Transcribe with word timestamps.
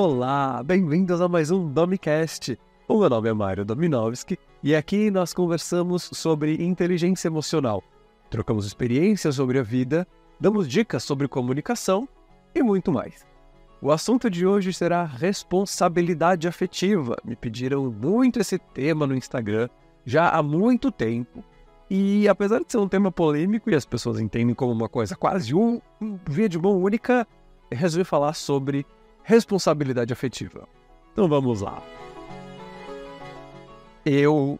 Olá, 0.00 0.62
bem-vindos 0.62 1.20
a 1.20 1.26
mais 1.26 1.50
um 1.50 1.66
Domicast. 1.72 2.56
O 2.86 3.00
meu 3.00 3.10
nome 3.10 3.30
é 3.30 3.32
Mário 3.32 3.64
Dominovski 3.64 4.38
e 4.62 4.72
aqui 4.72 5.10
nós 5.10 5.34
conversamos 5.34 6.08
sobre 6.12 6.64
inteligência 6.64 7.26
emocional. 7.26 7.82
Trocamos 8.30 8.64
experiências 8.64 9.34
sobre 9.34 9.58
a 9.58 9.62
vida, 9.64 10.06
damos 10.38 10.68
dicas 10.68 11.02
sobre 11.02 11.26
comunicação 11.26 12.08
e 12.54 12.62
muito 12.62 12.92
mais. 12.92 13.26
O 13.82 13.90
assunto 13.90 14.30
de 14.30 14.46
hoje 14.46 14.72
será 14.72 15.02
responsabilidade 15.02 16.46
afetiva. 16.46 17.16
Me 17.24 17.34
pediram 17.34 17.90
muito 17.90 18.38
esse 18.38 18.56
tema 18.56 19.04
no 19.04 19.16
Instagram 19.16 19.68
já 20.06 20.28
há 20.28 20.40
muito 20.44 20.92
tempo. 20.92 21.42
E 21.90 22.28
apesar 22.28 22.60
de 22.60 22.70
ser 22.70 22.78
um 22.78 22.86
tema 22.86 23.10
polêmico 23.10 23.68
e 23.68 23.74
as 23.74 23.84
pessoas 23.84 24.20
entendem 24.20 24.54
como 24.54 24.70
uma 24.70 24.88
coisa 24.88 25.16
quase 25.16 25.52
um, 25.56 25.80
um 26.00 26.16
via 26.24 26.48
de 26.48 26.56
mão 26.56 26.80
única, 26.80 27.26
resolvi 27.72 28.04
falar 28.04 28.34
sobre 28.34 28.86
responsabilidade 29.28 30.10
afetiva. 30.10 30.66
Então 31.12 31.28
vamos 31.28 31.60
lá. 31.60 31.82
Eu, 34.02 34.58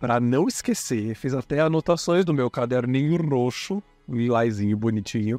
para 0.00 0.18
não 0.18 0.48
esquecer, 0.48 1.14
fiz 1.14 1.34
até 1.34 1.60
anotações 1.60 2.24
no 2.24 2.32
meu 2.32 2.50
caderninho 2.50 3.20
roxo, 3.20 3.82
lilazinho 4.08 4.78
bonitinho, 4.78 5.38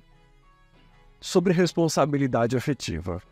sobre 1.19 1.51
responsabilidade 1.51 2.55
afetiva. 2.55 3.23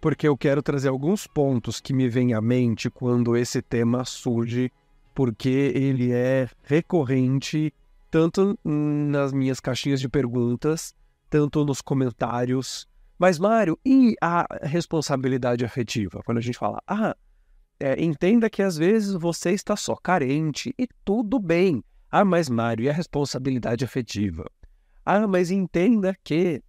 Porque 0.00 0.28
eu 0.28 0.36
quero 0.36 0.62
trazer 0.62 0.88
alguns 0.88 1.26
pontos 1.26 1.80
que 1.80 1.92
me 1.92 2.08
vêm 2.08 2.32
à 2.32 2.40
mente 2.40 2.88
quando 2.88 3.36
esse 3.36 3.60
tema 3.60 4.04
surge, 4.04 4.70
porque 5.12 5.72
ele 5.74 6.12
é 6.12 6.48
recorrente 6.62 7.74
tanto 8.08 8.56
nas 8.64 9.32
minhas 9.32 9.58
caixinhas 9.58 10.00
de 10.00 10.08
perguntas, 10.08 10.94
tanto 11.28 11.64
nos 11.64 11.80
comentários, 11.80 12.86
mas, 13.18 13.38
Mário, 13.38 13.78
e 13.84 14.14
a 14.20 14.46
responsabilidade 14.62 15.64
afetiva? 15.64 16.20
Quando 16.24 16.38
a 16.38 16.40
gente 16.40 16.58
fala, 16.58 16.82
ah, 16.86 17.16
é, 17.78 18.02
entenda 18.02 18.50
que 18.50 18.62
às 18.62 18.76
vezes 18.76 19.14
você 19.14 19.50
está 19.50 19.76
só 19.76 19.94
carente 19.96 20.74
e 20.78 20.88
tudo 21.04 21.38
bem. 21.38 21.82
Ah, 22.10 22.24
mas, 22.24 22.48
Mário, 22.48 22.84
e 22.84 22.88
a 22.88 22.92
responsabilidade 22.92 23.84
afetiva? 23.84 24.48
Ah, 25.04 25.26
mas 25.26 25.50
entenda 25.50 26.16
que 26.22 26.62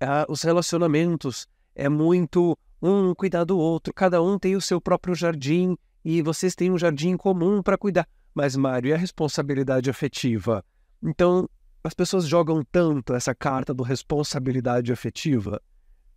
ah, 0.00 0.26
os 0.28 0.42
relacionamentos 0.42 1.48
é 1.74 1.88
muito 1.88 2.56
um 2.82 3.14
cuidar 3.14 3.44
do 3.44 3.58
outro, 3.58 3.92
cada 3.92 4.22
um 4.22 4.38
tem 4.38 4.54
o 4.54 4.60
seu 4.60 4.80
próprio 4.80 5.14
jardim 5.14 5.76
e 6.04 6.22
vocês 6.22 6.54
têm 6.54 6.70
um 6.70 6.78
jardim 6.78 7.16
comum 7.16 7.62
para 7.62 7.78
cuidar. 7.78 8.06
Mas, 8.34 8.54
Mário, 8.54 8.90
e 8.90 8.92
a 8.92 8.96
responsabilidade 8.96 9.88
afetiva? 9.88 10.64
Então, 11.02 11.48
as 11.86 11.94
pessoas 11.94 12.26
jogam 12.26 12.64
tanto 12.64 13.14
essa 13.14 13.34
carta 13.34 13.72
do 13.72 13.82
responsabilidade 13.82 14.92
afetiva 14.92 15.62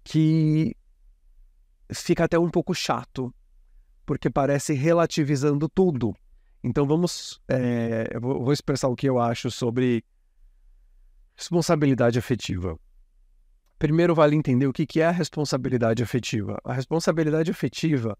que 0.03 0.75
fica 1.92 2.23
até 2.23 2.39
um 2.39 2.50
pouco 2.50 2.73
chato, 2.73 3.34
porque 4.06 4.30
parece 4.30 4.73
relativizando 4.73 5.70
tudo. 5.70 6.16
Então 6.64 6.88
vamos, 6.88 7.40
é, 7.47 8.09
eu 8.12 8.20
vou 8.20 8.52
expressar 8.52 8.88
o 8.88 8.95
que 8.95 9.08
eu 9.08 9.20
acho 9.20 9.52
sobre 9.52 10.03
responsabilidade 11.36 12.17
afetiva. 12.17 12.78
Primeiro 13.78 14.14
vale 14.14 14.36
entender 14.36 14.67
o 14.67 14.73
que 14.73 15.00
é 15.00 15.06
a 15.06 15.12
responsabilidade 15.12 16.03
afetiva. 16.03 16.59
A 16.66 16.73
responsabilidade 16.73 17.50
afetiva 17.52 18.17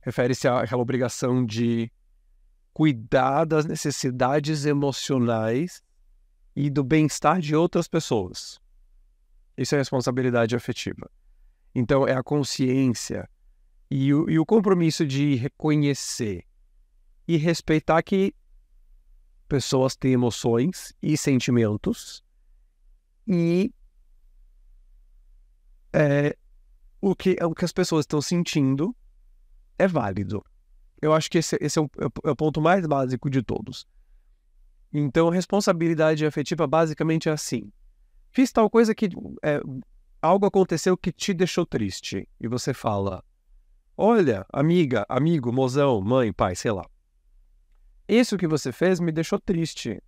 refere-se 0.00 0.46
àquela 0.48 0.82
obrigação 0.82 1.46
de 1.46 1.90
cuidar 2.74 3.44
das 3.44 3.64
necessidades 3.64 4.66
emocionais 4.66 5.82
e 6.58 6.68
do 6.68 6.82
bem-estar 6.82 7.40
de 7.40 7.54
outras 7.54 7.86
pessoas. 7.86 8.60
Isso 9.56 9.76
é 9.76 9.78
responsabilidade 9.78 10.56
afetiva. 10.56 11.08
Então, 11.72 12.04
é 12.04 12.14
a 12.14 12.22
consciência 12.22 13.30
e 13.88 14.12
o, 14.12 14.28
e 14.28 14.40
o 14.40 14.44
compromisso 14.44 15.06
de 15.06 15.36
reconhecer 15.36 16.44
e 17.28 17.36
respeitar 17.36 18.02
que 18.02 18.34
pessoas 19.48 19.94
têm 19.94 20.14
emoções 20.14 20.92
e 21.00 21.16
sentimentos 21.16 22.24
e 23.24 23.72
é, 25.92 26.36
o, 27.00 27.14
que, 27.14 27.36
o 27.40 27.54
que 27.54 27.64
as 27.64 27.72
pessoas 27.72 28.02
estão 28.02 28.20
sentindo 28.20 28.96
é 29.78 29.86
válido. 29.86 30.44
Eu 31.00 31.12
acho 31.12 31.30
que 31.30 31.38
esse, 31.38 31.56
esse 31.60 31.78
é, 31.78 31.82
o, 31.82 31.88
é 32.24 32.30
o 32.32 32.36
ponto 32.36 32.60
mais 32.60 32.84
básico 32.84 33.30
de 33.30 33.44
todos. 33.44 33.86
Então, 34.92 35.28
responsabilidade 35.28 36.24
afetiva 36.24 36.66
basicamente 36.66 37.28
é 37.28 37.32
assim: 37.32 37.70
fiz 38.30 38.50
tal 38.50 38.70
coisa 38.70 38.94
que 38.94 39.10
é, 39.42 39.60
algo 40.20 40.46
aconteceu 40.46 40.96
que 40.96 41.12
te 41.12 41.34
deixou 41.34 41.66
triste 41.66 42.28
e 42.40 42.48
você 42.48 42.72
fala: 42.72 43.22
Olha, 43.96 44.46
amiga, 44.52 45.04
amigo, 45.08 45.52
mozão, 45.52 46.00
mãe, 46.00 46.32
pai, 46.32 46.54
sei 46.54 46.70
lá. 46.70 46.86
Isso 48.08 48.38
que 48.38 48.46
você 48.46 48.72
fez 48.72 49.00
me 49.00 49.12
deixou 49.12 49.38
triste. 49.38 50.02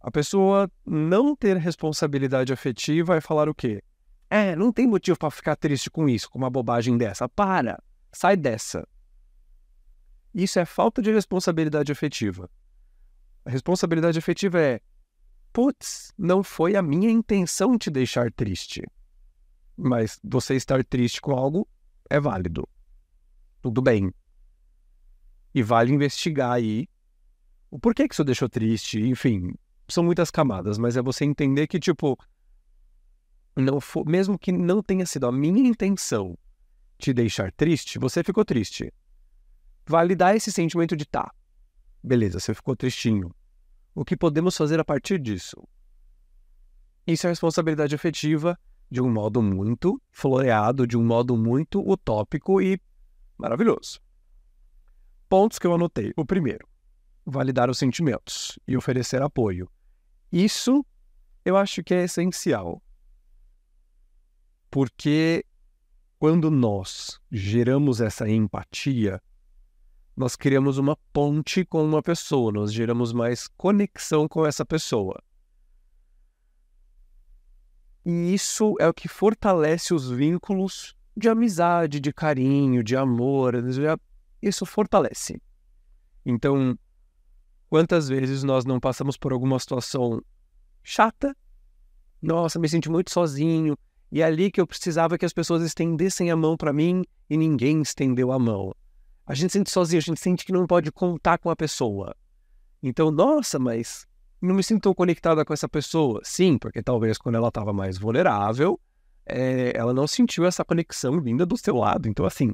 A 0.00 0.10
pessoa 0.10 0.70
não 0.86 1.34
ter 1.34 1.56
responsabilidade 1.56 2.52
afetiva 2.52 3.14
vai 3.14 3.20
falar 3.20 3.48
o 3.48 3.54
quê? 3.54 3.82
É, 4.30 4.54
não 4.54 4.72
tem 4.72 4.86
motivo 4.86 5.18
para 5.18 5.30
ficar 5.30 5.56
triste 5.56 5.90
com 5.90 6.08
isso, 6.08 6.30
com 6.30 6.38
uma 6.38 6.48
bobagem 6.48 6.96
dessa. 6.96 7.28
Para, 7.28 7.82
sai 8.12 8.36
dessa. 8.36 8.86
Isso 10.32 10.58
é 10.60 10.64
falta 10.64 11.02
de 11.02 11.10
responsabilidade 11.10 11.90
afetiva. 11.90 12.48
A 13.44 13.50
responsabilidade 13.50 14.18
afetiva 14.18 14.60
é: 14.60 14.80
putz, 15.52 16.12
não 16.16 16.42
foi 16.42 16.76
a 16.76 16.82
minha 16.82 17.10
intenção 17.10 17.78
te 17.78 17.90
deixar 17.90 18.30
triste. 18.32 18.82
Mas 19.76 20.18
você 20.22 20.54
estar 20.54 20.84
triste 20.84 21.20
com 21.20 21.32
algo 21.32 21.66
é 22.08 22.20
válido. 22.20 22.68
Tudo 23.62 23.80
bem. 23.80 24.12
E 25.54 25.62
vale 25.62 25.92
investigar 25.92 26.52
aí 26.52 26.86
o 27.70 27.78
porquê 27.78 28.06
que 28.06 28.14
isso 28.14 28.24
deixou 28.24 28.48
triste. 28.48 29.00
Enfim, 29.00 29.54
são 29.88 30.04
muitas 30.04 30.30
camadas, 30.30 30.78
mas 30.78 30.96
é 30.96 31.02
você 31.02 31.24
entender 31.24 31.66
que, 31.66 31.78
tipo, 31.78 32.18
não 33.56 33.80
for, 33.80 34.06
mesmo 34.06 34.38
que 34.38 34.52
não 34.52 34.82
tenha 34.82 35.06
sido 35.06 35.26
a 35.26 35.32
minha 35.32 35.66
intenção 35.66 36.36
te 36.98 37.12
deixar 37.12 37.50
triste, 37.52 37.98
você 37.98 38.22
ficou 38.22 38.44
triste. 38.44 38.92
Validar 39.86 40.36
esse 40.36 40.52
sentimento 40.52 40.96
de 40.96 41.06
tá, 41.06 41.32
Beleza, 42.02 42.40
você 42.40 42.54
ficou 42.54 42.74
tristinho. 42.74 43.34
O 43.94 44.04
que 44.04 44.16
podemos 44.16 44.56
fazer 44.56 44.80
a 44.80 44.84
partir 44.84 45.18
disso? 45.18 45.56
Isso 47.06 47.26
é 47.26 47.30
responsabilidade 47.30 47.94
afetiva 47.94 48.58
de 48.90 49.00
um 49.00 49.10
modo 49.10 49.42
muito 49.42 50.00
floreado, 50.10 50.86
de 50.86 50.96
um 50.96 51.04
modo 51.04 51.36
muito 51.36 51.80
utópico 51.88 52.60
e 52.60 52.80
maravilhoso. 53.36 54.00
Pontos 55.28 55.58
que 55.58 55.66
eu 55.66 55.74
anotei. 55.74 56.12
O 56.16 56.24
primeiro, 56.24 56.68
validar 57.24 57.70
os 57.70 57.78
sentimentos 57.78 58.58
e 58.66 58.76
oferecer 58.76 59.22
apoio. 59.22 59.70
Isso 60.32 60.84
eu 61.44 61.56
acho 61.56 61.82
que 61.82 61.94
é 61.94 62.04
essencial. 62.04 62.82
Porque 64.70 65.44
quando 66.18 66.50
nós 66.50 67.20
geramos 67.30 68.00
essa 68.00 68.28
empatia, 68.28 69.22
nós 70.20 70.36
criamos 70.36 70.76
uma 70.76 70.94
ponte 71.14 71.64
com 71.64 71.82
uma 71.82 72.02
pessoa, 72.02 72.52
nós 72.52 72.70
geramos 72.70 73.10
mais 73.10 73.48
conexão 73.56 74.28
com 74.28 74.44
essa 74.44 74.66
pessoa. 74.66 75.18
E 78.04 78.34
isso 78.34 78.74
é 78.78 78.86
o 78.86 78.92
que 78.92 79.08
fortalece 79.08 79.94
os 79.94 80.10
vínculos 80.10 80.94
de 81.16 81.26
amizade, 81.26 81.98
de 81.98 82.12
carinho, 82.12 82.84
de 82.84 82.94
amor. 82.94 83.54
Isso 84.42 84.66
fortalece. 84.66 85.40
Então, 86.22 86.78
quantas 87.70 88.06
vezes 88.06 88.42
nós 88.42 88.66
não 88.66 88.78
passamos 88.78 89.16
por 89.16 89.32
alguma 89.32 89.58
situação 89.58 90.22
chata? 90.82 91.34
Nossa, 92.20 92.58
me 92.58 92.68
senti 92.68 92.90
muito 92.90 93.10
sozinho. 93.10 93.74
E 94.12 94.20
é 94.20 94.24
ali 94.24 94.50
que 94.50 94.60
eu 94.60 94.66
precisava 94.66 95.16
que 95.16 95.24
as 95.24 95.32
pessoas 95.32 95.62
estendessem 95.62 96.30
a 96.30 96.36
mão 96.36 96.58
para 96.58 96.74
mim 96.74 97.06
e 97.30 97.38
ninguém 97.38 97.80
estendeu 97.80 98.32
a 98.32 98.38
mão. 98.38 98.74
A 99.30 99.34
gente 99.34 99.52
sente 99.52 99.70
sozinho, 99.70 99.98
a 99.98 100.02
gente 100.02 100.18
sente 100.18 100.44
que 100.44 100.50
não 100.50 100.66
pode 100.66 100.90
contar 100.90 101.38
com 101.38 101.50
a 101.50 101.54
pessoa. 101.54 102.16
Então, 102.82 103.12
nossa, 103.12 103.60
mas 103.60 104.04
não 104.42 104.56
me 104.56 104.60
sinto 104.60 104.92
conectada 104.92 105.44
com 105.44 105.54
essa 105.54 105.68
pessoa. 105.68 106.20
Sim, 106.24 106.58
porque 106.58 106.82
talvez 106.82 107.16
quando 107.16 107.36
ela 107.36 107.46
estava 107.46 107.72
mais 107.72 107.96
vulnerável, 107.96 108.80
é, 109.24 109.70
ela 109.76 109.94
não 109.94 110.08
sentiu 110.08 110.44
essa 110.44 110.64
conexão 110.64 111.20
vinda 111.20 111.46
do 111.46 111.56
seu 111.56 111.76
lado. 111.76 112.08
Então, 112.08 112.26
assim. 112.26 112.52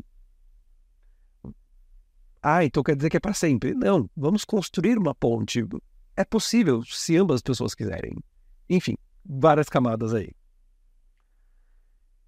Ah, 2.42 2.62
então 2.62 2.82
quer 2.82 2.94
dizer 2.94 3.08
que 3.08 3.16
é 3.16 3.20
para 3.20 3.32
sempre? 3.32 3.72
Não, 3.72 4.10
vamos 4.14 4.44
construir 4.44 4.98
uma 4.98 5.14
ponte. 5.14 5.66
É 6.14 6.26
possível, 6.26 6.82
se 6.84 7.16
ambas 7.16 7.36
as 7.36 7.42
pessoas 7.42 7.74
quiserem. 7.74 8.18
Enfim, 8.68 8.98
várias 9.24 9.70
camadas 9.70 10.12
aí. 10.12 10.30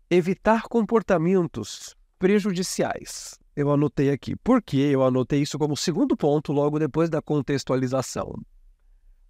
Evitar 0.09 0.63
comportamentos 0.63 1.95
prejudiciais 2.19 3.39
eu 3.59 3.73
anotei 3.73 4.11
aqui. 4.11 4.37
Por 4.37 4.63
que 4.63 4.79
eu 4.79 5.03
anotei 5.03 5.43
isso 5.43 5.59
como 5.59 5.77
segundo 5.77 6.17
ponto 6.17 6.53
logo 6.53 6.79
depois 6.79 7.11
da 7.11 7.21
contextualização? 7.21 8.33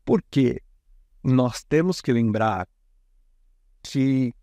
Porque 0.05 0.63
nós 1.25 1.65
temos 1.65 2.03
que 2.03 2.13
lembrar 2.13 2.69
que 3.83 4.35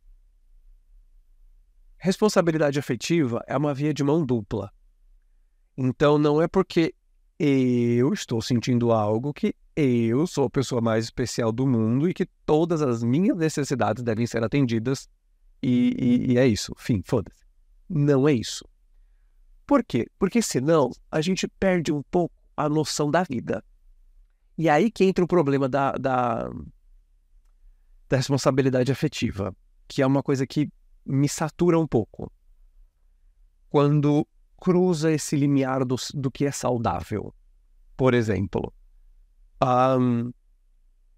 responsabilidade 2.00 2.80
afetiva 2.80 3.44
é 3.48 3.56
uma 3.56 3.76
via 3.76 3.94
de 3.94 4.04
mão 4.04 4.26
dupla. 4.26 4.72
Então 5.78 6.18
não 6.18 6.42
é 6.42 6.48
porque 6.48 6.96
eu 7.38 8.12
estou 8.12 8.42
sentindo 8.42 8.92
algo 8.92 9.32
que 9.32 9.54
eu 9.76 10.26
sou 10.26 10.46
a 10.46 10.50
pessoa 10.50 10.82
mais 10.82 11.06
especial 11.06 11.52
do 11.52 11.68
mundo 11.68 12.10
e 12.10 12.14
que 12.14 12.26
todas 12.44 12.82
as 12.82 13.04
minhas 13.04 13.38
necessidades 13.38 14.02
devem 14.02 14.26
ser 14.26 14.44
atendidas 14.44 15.08
e, 15.62 15.94
e, 15.96 16.34
e 16.34 16.38
é 16.40 16.48
isso. 16.48 16.74
Fim, 16.76 17.04
foda-se. 17.06 17.46
Não 17.88 18.28
é 18.28 18.34
isso. 18.34 18.66
Por 19.66 19.84
quê? 19.84 20.08
Porque 20.20 20.42
senão 20.42 20.92
a 21.12 21.22
gente 21.22 21.48
perde 21.48 21.92
um 21.92 22.04
pouco 22.04 22.36
a 22.56 22.70
noção 22.70 23.10
da 23.10 23.24
vida. 23.24 23.64
E 24.58 24.70
aí 24.70 24.90
que 24.90 25.04
entra 25.04 25.24
o 25.24 25.28
problema 25.28 25.68
da, 25.68 25.92
da, 25.94 26.50
da 28.08 28.18
responsabilidade 28.18 28.92
afetiva, 28.92 29.56
que 29.88 30.02
é 30.02 30.08
uma 30.08 30.24
coisa 30.24 30.48
que 30.48 30.70
me 31.06 31.28
satura 31.28 31.80
um 31.80 31.88
pouco. 31.88 32.32
Quando 33.70 34.26
cruza 34.58 35.12
esse 35.12 35.36
limiar 35.36 35.86
do, 35.86 35.96
do 36.14 36.32
que 36.32 36.46
é 36.46 36.52
saudável. 36.52 37.34
Por 37.98 38.14
exemplo, 38.14 38.74
um, 39.62 40.32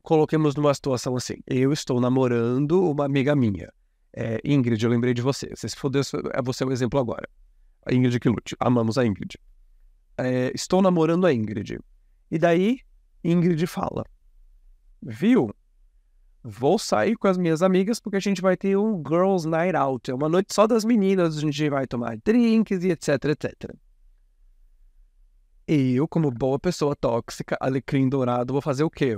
coloquemos 0.01 0.55
numa 0.55 0.73
situação 0.73 1.15
assim: 1.15 1.35
eu 1.45 1.71
estou 1.71 2.01
namorando 2.01 2.89
uma 2.89 3.05
amiga 3.05 3.35
minha. 3.35 3.71
É, 4.13 4.39
Ingrid, 4.44 4.83
eu 4.83 4.89
lembrei 4.89 5.13
de 5.13 5.21
você. 5.21 5.51
Se 5.55 5.69
for 5.75 5.91
é 6.33 6.41
você 6.41 6.63
o 6.63 6.71
exemplo 6.71 6.99
agora. 6.99 7.29
A 7.87 7.93
Ingrid 7.93 8.19
que 8.19 8.27
lute. 8.27 8.55
Amamos 8.59 8.97
a 8.97 9.05
Ingrid. 9.05 9.39
É, 10.17 10.51
estou 10.53 10.81
namorando 10.81 11.25
a 11.25 11.33
Ingrid. 11.33 11.79
E 12.29 12.37
daí, 12.37 12.81
Ingrid 13.23 13.65
fala: 13.65 14.03
Viu? 15.01 15.53
Vou 16.43 16.77
sair 16.77 17.15
com 17.15 17.27
as 17.27 17.37
minhas 17.37 17.61
amigas 17.61 17.99
porque 17.99 18.17
a 18.17 18.21
gente 18.21 18.41
vai 18.41 18.57
ter 18.57 18.77
um 18.77 19.01
Girls 19.05 19.47
Night 19.47 19.75
Out. 19.75 20.11
É 20.11 20.13
uma 20.13 20.27
noite 20.27 20.53
só 20.53 20.67
das 20.67 20.83
meninas, 20.83 21.37
a 21.37 21.41
gente 21.41 21.69
vai 21.69 21.87
tomar 21.87 22.17
drinks 22.17 22.83
e 22.83 22.91
etc, 22.91 23.25
etc. 23.25 23.73
Eu, 25.65 26.07
como 26.07 26.31
boa 26.31 26.59
pessoa 26.59 26.95
tóxica, 26.95 27.57
alecrim 27.59 28.07
dourado, 28.07 28.53
vou 28.53 28.61
fazer 28.61 28.83
o 28.83 28.89
quê? 28.89 29.17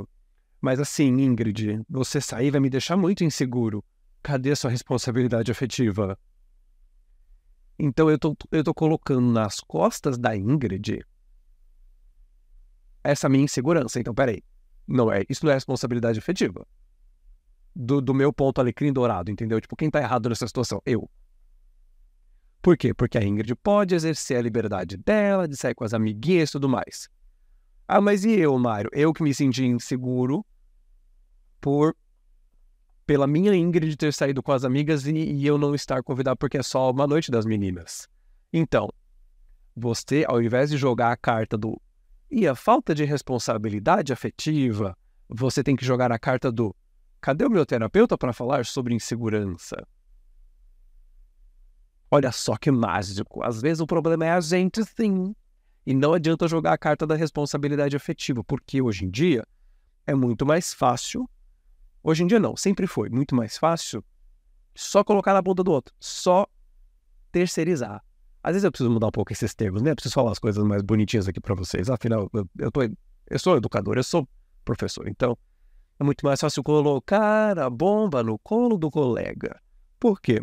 Mas 0.61 0.79
assim, 0.79 1.07
Ingrid, 1.21 1.81
você 1.87 2.19
sair 2.19 2.51
vai 2.51 2.59
me 2.59 2.69
deixar 2.69 2.97
muito 2.97 3.23
inseguro. 3.23 3.83
Cadê 4.21 4.51
a 4.51 4.55
sua 4.55 4.69
responsabilidade 4.69 5.51
afetiva? 5.51 6.17
Então 7.79 8.09
eu 8.09 8.19
tô, 8.19 8.35
eu 8.51 8.63
tô 8.63 8.73
colocando 8.73 9.31
nas 9.31 9.61
costas 9.61 10.17
da 10.17 10.35
Ingrid 10.35 11.01
essa 13.01 13.29
minha 13.29 13.45
insegurança. 13.45 13.99
Então, 13.99 14.13
peraí. 14.13 14.43
Não 14.85 15.11
é, 15.11 15.23
isso 15.29 15.45
não 15.45 15.51
é 15.51 15.55
responsabilidade 15.55 16.19
afetiva. 16.19 16.65
Do, 17.75 18.01
do 18.01 18.13
meu 18.13 18.33
ponto 18.33 18.59
alecrim 18.59 18.91
dourado, 18.91 19.31
entendeu? 19.31 19.61
Tipo, 19.61 19.75
quem 19.75 19.89
tá 19.89 20.01
errado 20.01 20.27
nessa 20.27 20.47
situação? 20.47 20.81
Eu. 20.85 21.09
Por 22.61 22.75
quê? 22.75 22.93
Porque 22.93 23.17
a 23.17 23.23
Ingrid 23.23 23.55
pode 23.55 23.95
exercer 23.95 24.37
a 24.37 24.41
liberdade 24.41 24.97
dela, 24.97 25.47
de 25.47 25.55
sair 25.55 25.75
com 25.75 25.83
as 25.85 25.93
amiguinhas 25.93 26.49
e 26.49 26.51
tudo 26.53 26.67
mais. 26.67 27.07
Ah, 27.87 28.01
mas 28.01 28.25
e 28.25 28.31
eu, 28.31 28.57
Mário? 28.59 28.89
Eu 28.93 29.13
que 29.13 29.23
me 29.23 29.33
senti 29.33 29.63
inseguro 29.63 30.45
por 31.61 31.95
pela 33.09 33.25
minha 33.25 33.55
Ingrid 33.55 33.97
ter 33.97 34.13
saído 34.13 34.43
com 34.43 34.51
as 34.51 34.63
amigas 34.63 35.07
e, 35.07 35.11
e 35.11 35.47
eu 35.47 35.57
não 35.57 35.73
estar 35.73 36.03
convidado 36.03 36.37
porque 36.37 36.59
é 36.59 36.61
só 36.61 36.91
uma 36.91 37.07
noite 37.07 37.31
das 37.31 37.43
meninas. 37.43 38.07
Então, 38.53 38.87
você, 39.75 40.23
ao 40.27 40.39
invés 40.39 40.69
de 40.69 40.77
jogar 40.77 41.11
a 41.11 41.17
carta 41.17 41.57
do 41.57 41.81
e 42.29 42.47
a 42.47 42.53
falta 42.53 42.93
de 42.93 43.03
responsabilidade 43.03 44.13
afetiva, 44.13 44.95
você 45.27 45.63
tem 45.63 45.75
que 45.75 45.83
jogar 45.83 46.11
a 46.11 46.19
carta 46.19 46.51
do 46.51 46.75
cadê 47.19 47.45
o 47.45 47.49
meu 47.49 47.65
terapeuta 47.65 48.15
para 48.15 48.31
falar 48.31 48.63
sobre 48.63 48.93
insegurança? 48.93 49.83
Olha 52.11 52.31
só 52.31 52.57
que 52.57 52.69
mágico. 52.69 53.43
Às 53.43 53.59
vezes 53.59 53.81
o 53.81 53.87
problema 53.87 54.27
é 54.27 54.31
a 54.33 54.39
gente, 54.39 54.85
sim. 54.85 55.35
E 55.83 55.95
não 55.95 56.13
adianta 56.13 56.47
jogar 56.47 56.73
a 56.73 56.77
carta 56.77 57.07
da 57.07 57.15
responsabilidade 57.15 57.95
afetiva, 57.95 58.43
porque 58.43 58.83
hoje 58.83 59.05
em 59.05 59.09
dia 59.09 59.43
é 60.05 60.13
muito 60.13 60.45
mais 60.45 60.75
fácil. 60.75 61.27
Hoje 62.09 62.23
em 62.23 62.27
dia 62.27 62.39
não, 62.39 62.55
sempre 62.55 62.87
foi 62.87 63.09
muito 63.09 63.35
mais 63.35 63.57
fácil 63.57 64.03
só 64.73 65.03
colocar 65.03 65.33
na 65.33 65.41
bunda 65.41 65.63
do 65.63 65.71
outro, 65.71 65.93
só 65.99 66.47
terceirizar. 67.31 68.03
Às 68.41 68.53
vezes 68.53 68.63
eu 68.63 68.71
preciso 68.71 68.89
mudar 68.89 69.07
um 69.07 69.11
pouco 69.11 69.33
esses 69.33 69.53
termos, 69.53 69.81
né? 69.81 69.91
Eu 69.91 69.95
preciso 69.95 70.13
falar 70.13 70.31
as 70.31 70.39
coisas 70.39 70.63
mais 70.63 70.81
bonitinhas 70.81 71.27
aqui 71.27 71.41
para 71.41 71.53
vocês. 71.53 71.89
Afinal, 71.89 72.29
eu, 72.33 72.49
eu, 72.57 72.71
tô, 72.71 72.81
eu 72.83 73.39
sou 73.39 73.57
educador, 73.57 73.97
eu 73.97 74.03
sou 74.03 74.27
professor, 74.63 75.07
então 75.07 75.37
é 75.99 76.03
muito 76.03 76.25
mais 76.25 76.39
fácil 76.39 76.63
colocar 76.63 77.59
a 77.59 77.69
bomba 77.69 78.23
no 78.23 78.39
colo 78.39 78.77
do 78.77 78.89
colega. 78.89 79.59
Por 79.99 80.21
quê? 80.21 80.41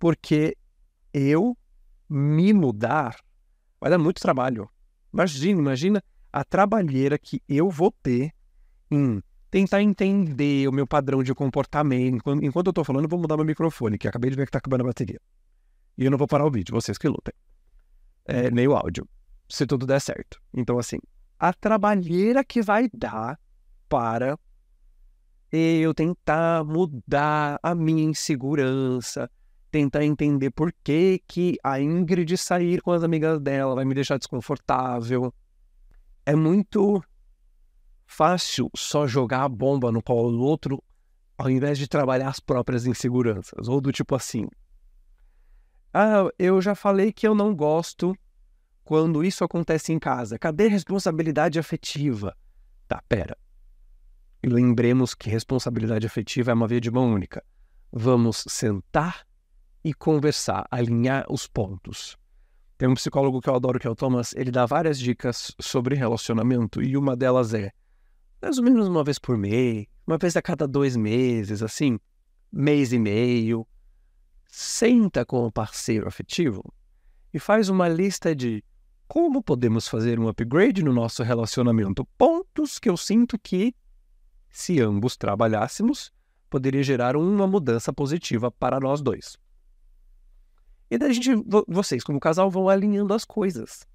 porque 0.00 0.56
eu 1.12 1.56
me 2.08 2.52
mudar 2.52 3.20
vai 3.78 3.90
dar 3.90 3.98
muito 3.98 4.20
trabalho. 4.20 4.68
Imagina, 5.12 5.60
imagina 5.60 6.04
a 6.32 6.42
trabalheira 6.42 7.18
que 7.18 7.40
eu 7.46 7.68
vou 7.68 7.92
ter 8.02 8.32
em 8.90 9.22
tentar 9.50 9.82
entender 9.82 10.68
o 10.68 10.72
meu 10.72 10.86
padrão 10.86 11.22
de 11.22 11.34
comportamento. 11.34 12.22
Enquanto 12.42 12.68
eu 12.68 12.70
estou 12.70 12.84
falando, 12.84 13.04
eu 13.04 13.08
vou 13.08 13.18
mudar 13.18 13.36
meu 13.36 13.44
microfone, 13.44 13.98
que 13.98 14.06
acabei 14.06 14.30
de 14.30 14.36
ver 14.36 14.44
que 14.44 14.50
está 14.50 14.58
acabando 14.58 14.82
a 14.82 14.86
bateria. 14.86 15.20
E 15.98 16.04
eu 16.04 16.10
não 16.10 16.18
vou 16.18 16.28
parar 16.28 16.46
o 16.46 16.50
vídeo, 16.50 16.72
vocês 16.72 16.96
que 16.96 17.08
lutem. 17.08 17.34
É, 18.24 18.50
nem 18.50 18.68
o 18.68 18.76
áudio, 18.76 19.08
se 19.48 19.66
tudo 19.66 19.86
der 19.86 20.00
certo. 20.00 20.40
Então, 20.54 20.78
assim, 20.78 20.98
a 21.38 21.52
trabalheira 21.52 22.44
que 22.44 22.62
vai 22.62 22.88
dar 22.92 23.38
para 23.88 24.38
eu 25.50 25.92
tentar 25.92 26.64
mudar 26.64 27.58
a 27.60 27.74
minha 27.74 28.04
insegurança, 28.04 29.28
tentar 29.70 30.04
entender 30.04 30.50
por 30.50 30.72
que, 30.84 31.20
que 31.26 31.56
a 31.64 31.80
Ingrid 31.80 32.36
sair 32.36 32.80
com 32.80 32.92
as 32.92 33.02
amigas 33.02 33.40
dela 33.40 33.74
vai 33.74 33.84
me 33.84 33.94
deixar 33.94 34.16
desconfortável. 34.16 35.34
É 36.24 36.36
muito 36.36 37.02
fácil 38.10 38.68
só 38.74 39.06
jogar 39.06 39.44
a 39.44 39.48
bomba 39.48 39.92
no 39.92 40.02
colo 40.02 40.32
do 40.32 40.40
outro 40.40 40.82
ao 41.38 41.48
invés 41.48 41.78
de 41.78 41.86
trabalhar 41.86 42.28
as 42.28 42.40
próprias 42.40 42.84
inseguranças. 42.84 43.68
Ou 43.68 43.80
do 43.80 43.92
tipo 43.92 44.14
assim: 44.14 44.48
Ah, 45.94 46.28
eu 46.38 46.60
já 46.60 46.74
falei 46.74 47.12
que 47.12 47.26
eu 47.26 47.34
não 47.34 47.54
gosto 47.54 48.14
quando 48.84 49.24
isso 49.24 49.44
acontece 49.44 49.92
em 49.92 49.98
casa. 49.98 50.38
Cadê 50.38 50.66
responsabilidade 50.66 51.58
afetiva? 51.58 52.36
Tá, 52.88 53.00
pera. 53.08 53.36
Lembremos 54.44 55.14
que 55.14 55.30
responsabilidade 55.30 56.06
afetiva 56.06 56.50
é 56.50 56.54
uma 56.54 56.66
via 56.66 56.80
de 56.80 56.90
mão 56.90 57.12
única. 57.12 57.44
Vamos 57.92 58.44
sentar 58.48 59.24
e 59.84 59.94
conversar, 59.94 60.66
alinhar 60.70 61.24
os 61.30 61.46
pontos. 61.46 62.18
Tem 62.76 62.88
um 62.88 62.94
psicólogo 62.94 63.40
que 63.40 63.48
eu 63.48 63.54
adoro, 63.54 63.78
que 63.78 63.86
é 63.86 63.90
o 63.90 63.94
Thomas, 63.94 64.34
ele 64.34 64.50
dá 64.50 64.66
várias 64.66 64.98
dicas 64.98 65.54
sobre 65.60 65.94
relacionamento 65.94 66.82
e 66.82 66.96
uma 66.96 67.14
delas 67.14 67.54
é 67.54 67.72
mais 68.40 68.58
ou 68.58 68.64
menos 68.64 68.88
uma 68.88 69.04
vez 69.04 69.18
por 69.18 69.36
mês, 69.36 69.86
uma 70.06 70.18
vez 70.18 70.36
a 70.36 70.42
cada 70.42 70.66
dois 70.66 70.96
meses, 70.96 71.62
assim, 71.62 71.98
mês 72.50 72.92
e 72.92 72.98
meio, 72.98 73.66
senta 74.48 75.24
com 75.24 75.46
o 75.46 75.52
parceiro 75.52 76.08
afetivo 76.08 76.64
e 77.32 77.38
faz 77.38 77.68
uma 77.68 77.88
lista 77.88 78.34
de 78.34 78.64
como 79.06 79.42
podemos 79.42 79.88
fazer 79.88 80.18
um 80.20 80.28
upgrade 80.28 80.84
no 80.84 80.92
nosso 80.92 81.22
relacionamento. 81.22 82.04
Pontos 82.16 82.78
que 82.78 82.88
eu 82.88 82.96
sinto 82.96 83.38
que, 83.38 83.74
se 84.48 84.80
ambos 84.80 85.16
trabalhássemos, 85.16 86.12
poderia 86.48 86.82
gerar 86.82 87.16
uma 87.16 87.46
mudança 87.46 87.92
positiva 87.92 88.50
para 88.50 88.80
nós 88.80 89.00
dois. 89.00 89.36
E 90.90 90.98
daí 90.98 91.10
a 91.10 91.12
gente, 91.12 91.30
vocês 91.68 92.02
como 92.02 92.18
casal 92.18 92.50
vão 92.50 92.68
alinhando 92.68 93.14
as 93.14 93.24
coisas. 93.24 93.86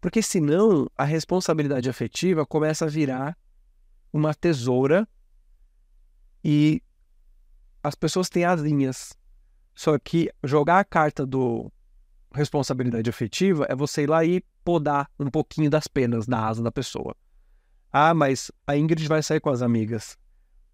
Porque 0.00 0.22
senão 0.22 0.88
a 0.96 1.04
responsabilidade 1.04 1.88
afetiva 1.88 2.46
começa 2.46 2.84
a 2.84 2.88
virar 2.88 3.36
uma 4.12 4.34
tesoura 4.34 5.08
e 6.44 6.82
as 7.82 7.94
pessoas 7.94 8.28
têm 8.28 8.44
asinhas. 8.44 9.16
Só 9.74 9.98
que 9.98 10.30
jogar 10.42 10.80
a 10.80 10.84
carta 10.84 11.26
do 11.26 11.70
responsabilidade 12.32 13.08
afetiva 13.08 13.66
é 13.68 13.74
você 13.74 14.02
ir 14.02 14.08
lá 14.08 14.24
e 14.24 14.42
podar 14.64 15.10
um 15.18 15.30
pouquinho 15.30 15.70
das 15.70 15.86
penas 15.86 16.26
da 16.26 16.46
asa 16.46 16.62
da 16.62 16.70
pessoa. 16.70 17.16
Ah, 17.92 18.12
mas 18.12 18.50
a 18.66 18.76
Ingrid 18.76 19.06
vai 19.08 19.22
sair 19.22 19.40
com 19.40 19.50
as 19.50 19.62
amigas. 19.62 20.18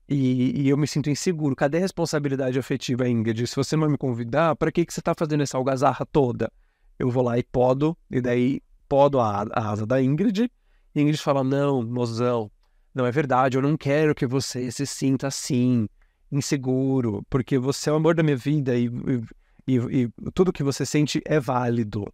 E, 0.09 0.62
e, 0.62 0.69
eu 0.69 0.76
me 0.76 0.87
sinto 0.87 1.09
inseguro. 1.09 1.55
Cadê 1.55 1.79
a 1.79 1.81
responsabilidade 1.81 2.59
afetiva, 2.59 3.09
Ingrid? 3.09 3.47
Se 3.47 3.57
você 3.57 3.76
não 3.76 3.88
me 3.88 3.97
convidar, 3.97 4.57
para 4.57 4.73
que, 4.73 4.85
que 4.85 4.93
você 4.93 5.00
está 5.00 5.14
fazendo 5.14 5.43
essa 5.43 5.57
algazarra 5.57 6.05
toda? 6.05 6.52
Eu 6.99 7.11
vou 7.11 7.23
lá 7.23 7.38
e 7.38 7.43
podo, 7.43 7.97
e 8.11 8.21
daí 8.21 8.61
podo 8.92 9.18
a, 9.18 9.46
a 9.54 9.70
asa 9.70 9.87
da 9.87 10.02
Ingrid. 10.02 10.50
E 10.94 11.00
Ingrid 11.00 11.16
fala: 11.16 11.42
Não, 11.42 11.82
mozão, 11.82 12.50
não 12.94 13.06
é 13.06 13.11
verdade, 13.11 13.56
eu 13.56 13.62
não 13.62 13.75
quero 13.75 14.14
que 14.14 14.26
você 14.26 14.70
se 14.70 14.87
sinta 14.87 15.28
assim, 15.28 15.88
inseguro, 16.30 17.25
porque 17.30 17.58
você 17.58 17.88
é 17.88 17.92
o 17.94 17.96
amor 17.96 18.14
da 18.14 18.22
minha 18.22 18.37
vida 18.37 18.76
e, 18.76 18.90
e, 19.66 19.76
e 19.76 20.11
tudo 20.34 20.52
que 20.52 20.62
você 20.62 20.84
sente 20.84 21.22
é 21.25 21.40
válido. 21.40 22.04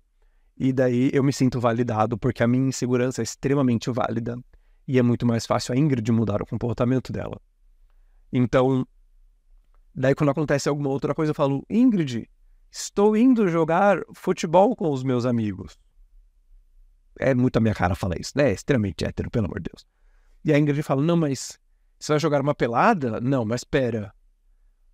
E 0.57 0.73
daí 0.73 1.11
eu 1.13 1.25
me 1.25 1.33
sinto 1.33 1.59
validado, 1.59 2.17
porque 2.17 2.45
a 2.45 2.47
minha 2.47 2.69
insegurança 2.69 3.23
é 3.23 3.25
extremamente 3.25 3.91
válida. 3.91 4.39
E 4.87 5.01
é 5.01 5.03
muito 5.03 5.27
mais 5.27 5.47
fácil 5.47 5.75
a 5.75 5.77
Ingrid 5.77 6.11
mudar 6.13 6.41
o 6.41 6.47
comportamento 6.47 7.13
dela. 7.13 7.41
Então, 8.33 8.87
Daí, 10.01 10.15
quando 10.15 10.31
acontece 10.31 10.69
alguma 10.69 10.91
outra 10.91 11.13
coisa, 11.13 11.31
eu 11.31 11.35
falo: 11.35 11.67
Ingrid, 11.69 12.31
estou 12.71 13.17
indo 13.17 13.49
jogar 13.49 14.01
futebol 14.15 14.77
com 14.77 14.93
os 14.93 15.03
meus 15.03 15.27
amigos. 15.27 15.77
É 17.19 17.35
muito 17.35 17.57
a 17.57 17.61
minha 17.61 17.75
cara 17.75 17.95
falar 17.95 18.19
isso, 18.19 18.33
né? 18.37 18.51
É 18.51 18.53
extremamente 18.53 19.05
hétero, 19.05 19.31
pelo 19.31 19.47
amor 19.47 19.61
de 19.61 19.71
Deus. 19.71 19.87
E 20.45 20.53
a 20.53 20.59
Ingrid 20.59 20.83
fala: 20.83 21.03
Não, 21.03 21.17
mas 21.17 21.59
você 21.99 22.13
vai 22.13 22.21
jogar 22.21 22.41
uma 22.41 22.55
pelada? 22.55 23.21
Não, 23.21 23.45
mas 23.45 23.61
espera. 23.61 24.13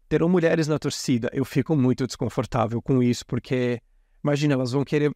Terão 0.09 0.29
mulheres 0.29 0.67
na 0.69 0.79
torcida. 0.79 1.29
Eu 1.33 1.45
fico 1.45 1.77
muito 1.77 2.07
desconfortável 2.07 2.81
com 2.81 3.03
isso, 3.03 3.27
porque 3.27 3.81
imagina, 4.23 4.55
elas 4.55 4.73
vão 4.73 4.85
querer. 4.85 5.13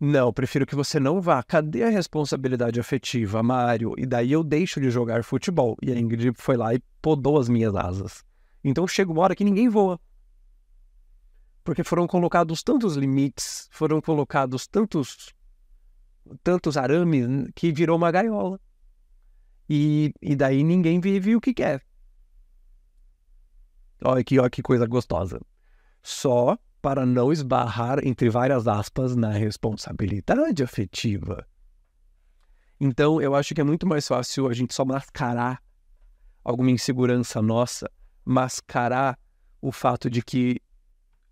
Não, 0.00 0.32
prefiro 0.32 0.66
que 0.66 0.74
você 0.74 0.98
não 0.98 1.20
vá. 1.20 1.42
Cadê 1.42 1.84
a 1.84 1.88
responsabilidade 1.88 2.78
afetiva, 2.78 3.42
Mário? 3.42 3.94
E 3.96 4.06
daí 4.06 4.32
eu 4.32 4.42
deixo 4.44 4.80
de 4.80 4.90
jogar 4.90 5.24
futebol. 5.24 5.76
E 5.82 5.92
a 5.92 5.98
Ingrid 5.98 6.32
foi 6.36 6.56
lá 6.56 6.74
e 6.74 6.80
podou 7.00 7.38
as 7.38 7.48
minhas 7.48 7.74
asas. 7.74 8.24
Então 8.62 8.86
chega 8.86 9.10
uma 9.10 9.22
hora 9.22 9.36
que 9.36 9.44
ninguém 9.44 9.68
voa. 9.68 10.00
Porque 11.64 11.84
foram 11.84 12.06
colocados 12.06 12.62
tantos 12.62 12.96
limites, 12.96 13.68
foram 13.70 14.00
colocados 14.00 14.66
tantos 14.66 15.34
tantos 16.42 16.76
arames 16.76 17.50
que 17.54 17.72
virou 17.72 17.96
uma 17.96 18.10
gaiola. 18.10 18.60
E, 19.68 20.12
e 20.22 20.34
daí 20.34 20.62
ninguém 20.62 21.00
vive 21.00 21.36
o 21.36 21.40
que 21.40 21.52
quer. 21.52 21.82
Olha 24.02 24.24
que, 24.24 24.38
olha 24.38 24.50
que 24.50 24.62
coisa 24.62 24.86
gostosa. 24.86 25.40
Só 26.02 26.56
para 26.80 27.04
não 27.04 27.32
esbarrar, 27.32 27.98
entre 28.06 28.30
várias 28.30 28.68
aspas, 28.68 29.16
na 29.16 29.30
responsabilidade 29.30 30.62
afetiva. 30.62 31.46
Então, 32.80 33.20
eu 33.20 33.34
acho 33.34 33.54
que 33.54 33.60
é 33.60 33.64
muito 33.64 33.86
mais 33.86 34.06
fácil 34.06 34.48
a 34.48 34.52
gente 34.52 34.72
só 34.72 34.84
mascarar 34.84 35.60
alguma 36.44 36.70
insegurança 36.70 37.42
nossa, 37.42 37.90
mascarar 38.24 39.18
o 39.60 39.72
fato 39.72 40.08
de 40.08 40.22
que 40.22 40.60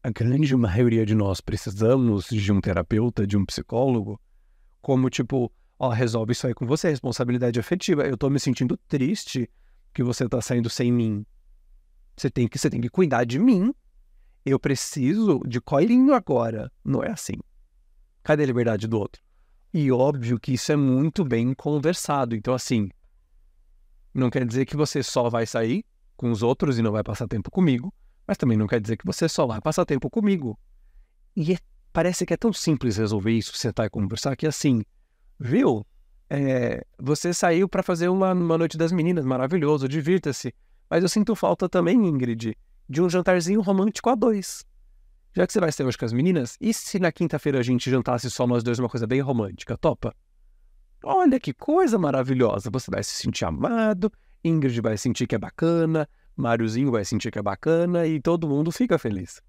a 0.03 0.11
grande 0.11 0.55
maioria 0.57 1.07
de 1.07 1.15
nós 1.15 1.41
precisamos 1.41 2.27
de 2.27 2.53
um 2.53 2.61
terapeuta, 2.61 3.27
de 3.27 3.37
um 3.37 3.45
psicólogo, 3.45 4.21
como 4.87 5.11
tipo, 5.11 5.53
ó, 5.81 5.89
resolve 5.89 6.31
isso 6.31 6.47
aí 6.47 6.55
com 6.55 6.65
você, 6.65 6.89
responsabilidade 6.91 7.59
afetiva. 7.59 8.07
Eu 8.07 8.17
tô 8.17 8.31
me 8.31 8.39
sentindo 8.39 8.77
triste 8.87 9.51
que 9.93 10.01
você 10.01 10.29
tá 10.29 10.41
saindo 10.41 10.71
sem 10.71 10.93
mim. 10.93 11.27
Você 12.17 12.31
tem 12.31 12.47
que, 12.47 12.57
você 12.57 12.71
tem 12.71 12.81
que 12.81 12.89
cuidar 12.89 13.25
de 13.25 13.37
mim. 13.37 13.75
Eu 14.45 14.61
preciso 14.61 15.41
de 15.45 15.61
coilinho 15.61 16.15
agora. 16.15 16.71
Não 16.85 17.03
é 17.03 17.11
assim. 17.11 17.35
Cadê 18.23 18.45
a 18.45 18.47
liberdade 18.47 18.87
do 18.87 18.97
outro? 18.97 19.21
E 19.75 19.91
óbvio 19.91 20.39
que 20.39 20.53
isso 20.53 20.71
é 20.71 20.77
muito 20.77 21.25
bem 21.25 21.53
conversado. 21.53 22.37
Então, 22.37 22.55
assim, 22.55 22.89
não 24.15 24.31
quer 24.31 24.47
dizer 24.47 24.67
que 24.67 24.77
você 24.77 25.03
só 25.03 25.29
vai 25.29 25.47
sair 25.47 25.85
com 26.17 26.31
os 26.31 26.45
outros 26.45 26.79
e 26.79 26.83
não 26.83 26.93
vai 26.93 27.03
passar 27.03 27.27
tempo 27.27 27.51
comigo, 27.51 27.93
mas 28.25 28.39
também 28.39 28.57
não 28.57 28.69
quer 28.69 28.81
dizer 28.81 28.97
que 28.97 29.05
você 29.05 29.29
só 29.29 29.49
vai 29.49 29.61
passar 29.61 29.85
tempo 29.85 30.09
comigo. 30.09 30.57
E 31.35 31.55
é, 31.55 31.59
parece 31.97 32.27
que 32.27 32.35
é 32.35 32.37
tão 32.37 32.53
simples 32.53 32.99
resolver 32.99 33.33
isso, 33.33 33.57
sentar 33.57 33.87
e 33.87 33.89
conversar, 33.89 34.37
que 34.37 34.47
assim, 34.47 34.83
viu? 35.41 35.83
É, 36.29 36.85
você 36.99 37.33
saiu 37.33 37.67
para 37.67 37.83
fazer 37.83 38.09
uma, 38.11 38.35
uma 38.35 38.59
noite 38.59 38.77
das 38.77 38.93
meninas, 38.93 39.25
maravilhoso, 39.25 39.89
divirta-se. 39.89 40.53
Mas 40.91 41.03
eu 41.03 41.09
sinto 41.09 41.35
falta 41.35 41.71
também, 41.71 41.97
Ingrid, 42.07 42.55
de 42.87 43.01
um 43.01 43.09
jantarzinho 43.09 43.63
romântico 43.63 44.11
a 44.11 44.15
dois. 44.15 44.63
Já 45.35 45.47
que 45.47 45.55
você 45.55 45.59
vai 45.59 45.73
sair 45.73 45.87
hoje 45.87 45.97
com 45.97 46.05
as 46.05 46.13
meninas, 46.13 46.59
e 46.61 46.75
se 46.75 46.99
na 46.99 47.11
quinta-feira 47.11 47.61
a 47.61 47.63
gente 47.63 47.91
jantasse 47.91 48.31
só 48.31 48.47
nós 48.47 48.63
dois 48.63 48.79
uma 48.79 48.91
coisa 48.91 49.07
bem 49.07 49.23
romântica? 49.23 49.75
Topa? 49.79 50.15
Olha 51.03 51.41
que 51.41 51.55
coisa 51.55 51.99
maravilhosa! 51.99 52.69
Você 52.71 52.91
vai 52.91 53.03
se 53.03 53.13
sentir 53.13 53.47
amado, 53.47 54.13
Ingrid 54.45 54.83
vai 54.83 54.99
sentir 54.99 55.27
que 55.27 55.35
é 55.35 55.39
bacana, 55.39 56.07
Máriozinho 56.37 56.91
vai 56.91 57.07
sentir 57.07 57.31
que 57.31 57.39
é 57.39 57.43
bacana 57.43 58.07
e 58.07 58.21
todo 58.21 58.47
mundo 58.47 58.71
fica 58.71 58.99
feliz. 58.99 59.41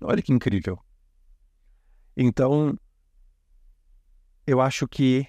Olha 0.00 0.22
que 0.22 0.32
incrível. 0.32 0.78
Então, 2.16 2.76
eu 4.46 4.60
acho 4.60 4.86
que 4.88 5.26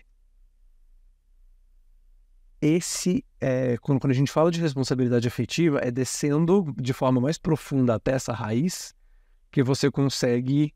esse, 2.61 3.23
é, 3.39 3.77
quando, 3.77 3.99
quando 3.99 4.11
a 4.11 4.15
gente 4.15 4.31
fala 4.31 4.51
de 4.51 4.59
responsabilidade 4.59 5.27
afetiva, 5.27 5.79
é 5.79 5.91
descendo 5.91 6.73
de 6.77 6.93
forma 6.93 7.21
mais 7.21 7.38
profunda 7.38 7.95
até 7.95 8.13
essa 8.13 8.33
raiz 8.33 8.93
que 9.51 9.63
você 9.63 9.89
consegue 9.89 10.73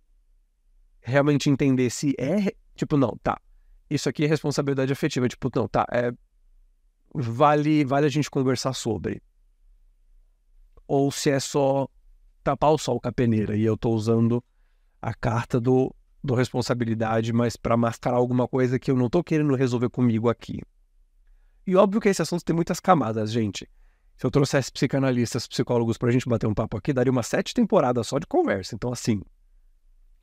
realmente 1.02 1.50
entender 1.50 1.90
se 1.90 2.16
é, 2.18 2.56
tipo, 2.76 2.96
não, 2.96 3.18
tá, 3.22 3.40
isso 3.90 4.08
aqui 4.08 4.24
é 4.24 4.28
responsabilidade 4.28 4.92
afetiva, 4.92 5.28
tipo, 5.28 5.50
não, 5.54 5.68
tá, 5.68 5.86
é, 5.92 6.12
vale, 7.14 7.84
vale 7.84 8.06
a 8.06 8.10
gente 8.10 8.30
conversar 8.30 8.74
sobre. 8.74 9.22
Ou 10.88 11.12
se 11.12 11.30
é 11.30 11.40
só 11.40 11.88
tapar 12.44 12.72
o 12.72 12.78
sol 12.78 13.00
com 13.00 13.08
a 13.08 13.12
peneira 13.12 13.56
e 13.56 13.64
eu 13.64 13.78
tô 13.78 13.92
usando 13.92 14.44
a 15.02 15.14
carta 15.14 15.60
do, 15.60 15.94
do 16.24 16.36
responsabilidade, 16.36 17.34
mas 17.34 17.56
para 17.56 17.76
mascarar 17.78 18.18
alguma 18.18 18.48
coisa 18.48 18.78
que 18.78 18.92
eu 18.92 18.96
não 18.96 19.10
tô 19.10 19.24
querendo 19.24 19.56
resolver 19.56 19.90
comigo 19.90 20.30
aqui. 20.30 20.62
E 21.66 21.76
óbvio 21.76 22.02
que 22.02 22.10
esse 22.10 22.22
assunto 22.22 22.44
tem 22.44 22.56
muitas 22.56 22.80
camadas, 22.80 23.32
gente. 23.32 23.70
Se 24.18 24.26
eu 24.26 24.32
trouxesse 24.32 24.72
psicanalistas, 24.72 25.48
psicólogos 25.48 25.98
pra 25.98 26.12
gente 26.12 26.28
bater 26.28 26.48
um 26.48 26.54
papo 26.54 26.78
aqui, 26.78 26.94
daria 26.94 27.12
uma 27.12 27.24
sete 27.24 27.54
temporadas 27.54 28.08
só 28.08 28.20
de 28.20 28.28
conversa. 28.28 28.76
Então, 28.76 28.92
assim, 28.92 29.22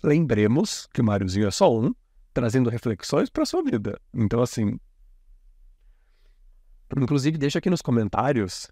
lembremos 0.03 0.87
que 0.93 1.01
o 1.01 1.05
Máriozinho 1.05 1.49
é 1.49 1.51
só 1.51 1.75
um, 1.75 1.95
trazendo 2.33 2.71
reflexões 2.71 3.29
para 3.29 3.45
sua 3.45 3.63
vida. 3.63 4.01
Então, 4.15 4.41
assim, 4.43 4.79
inclusive 6.97 7.37
deixa 7.37 7.59
aqui 7.59 7.71
nos 7.71 7.83
comentários 7.83 8.71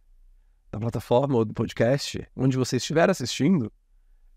da 0.70 0.78
plataforma 0.78 1.36
ou 1.36 1.44
do 1.44 1.54
podcast, 1.54 2.26
onde 2.36 2.56
você 2.56 2.76
estiver 2.76 3.08
assistindo, 3.08 3.72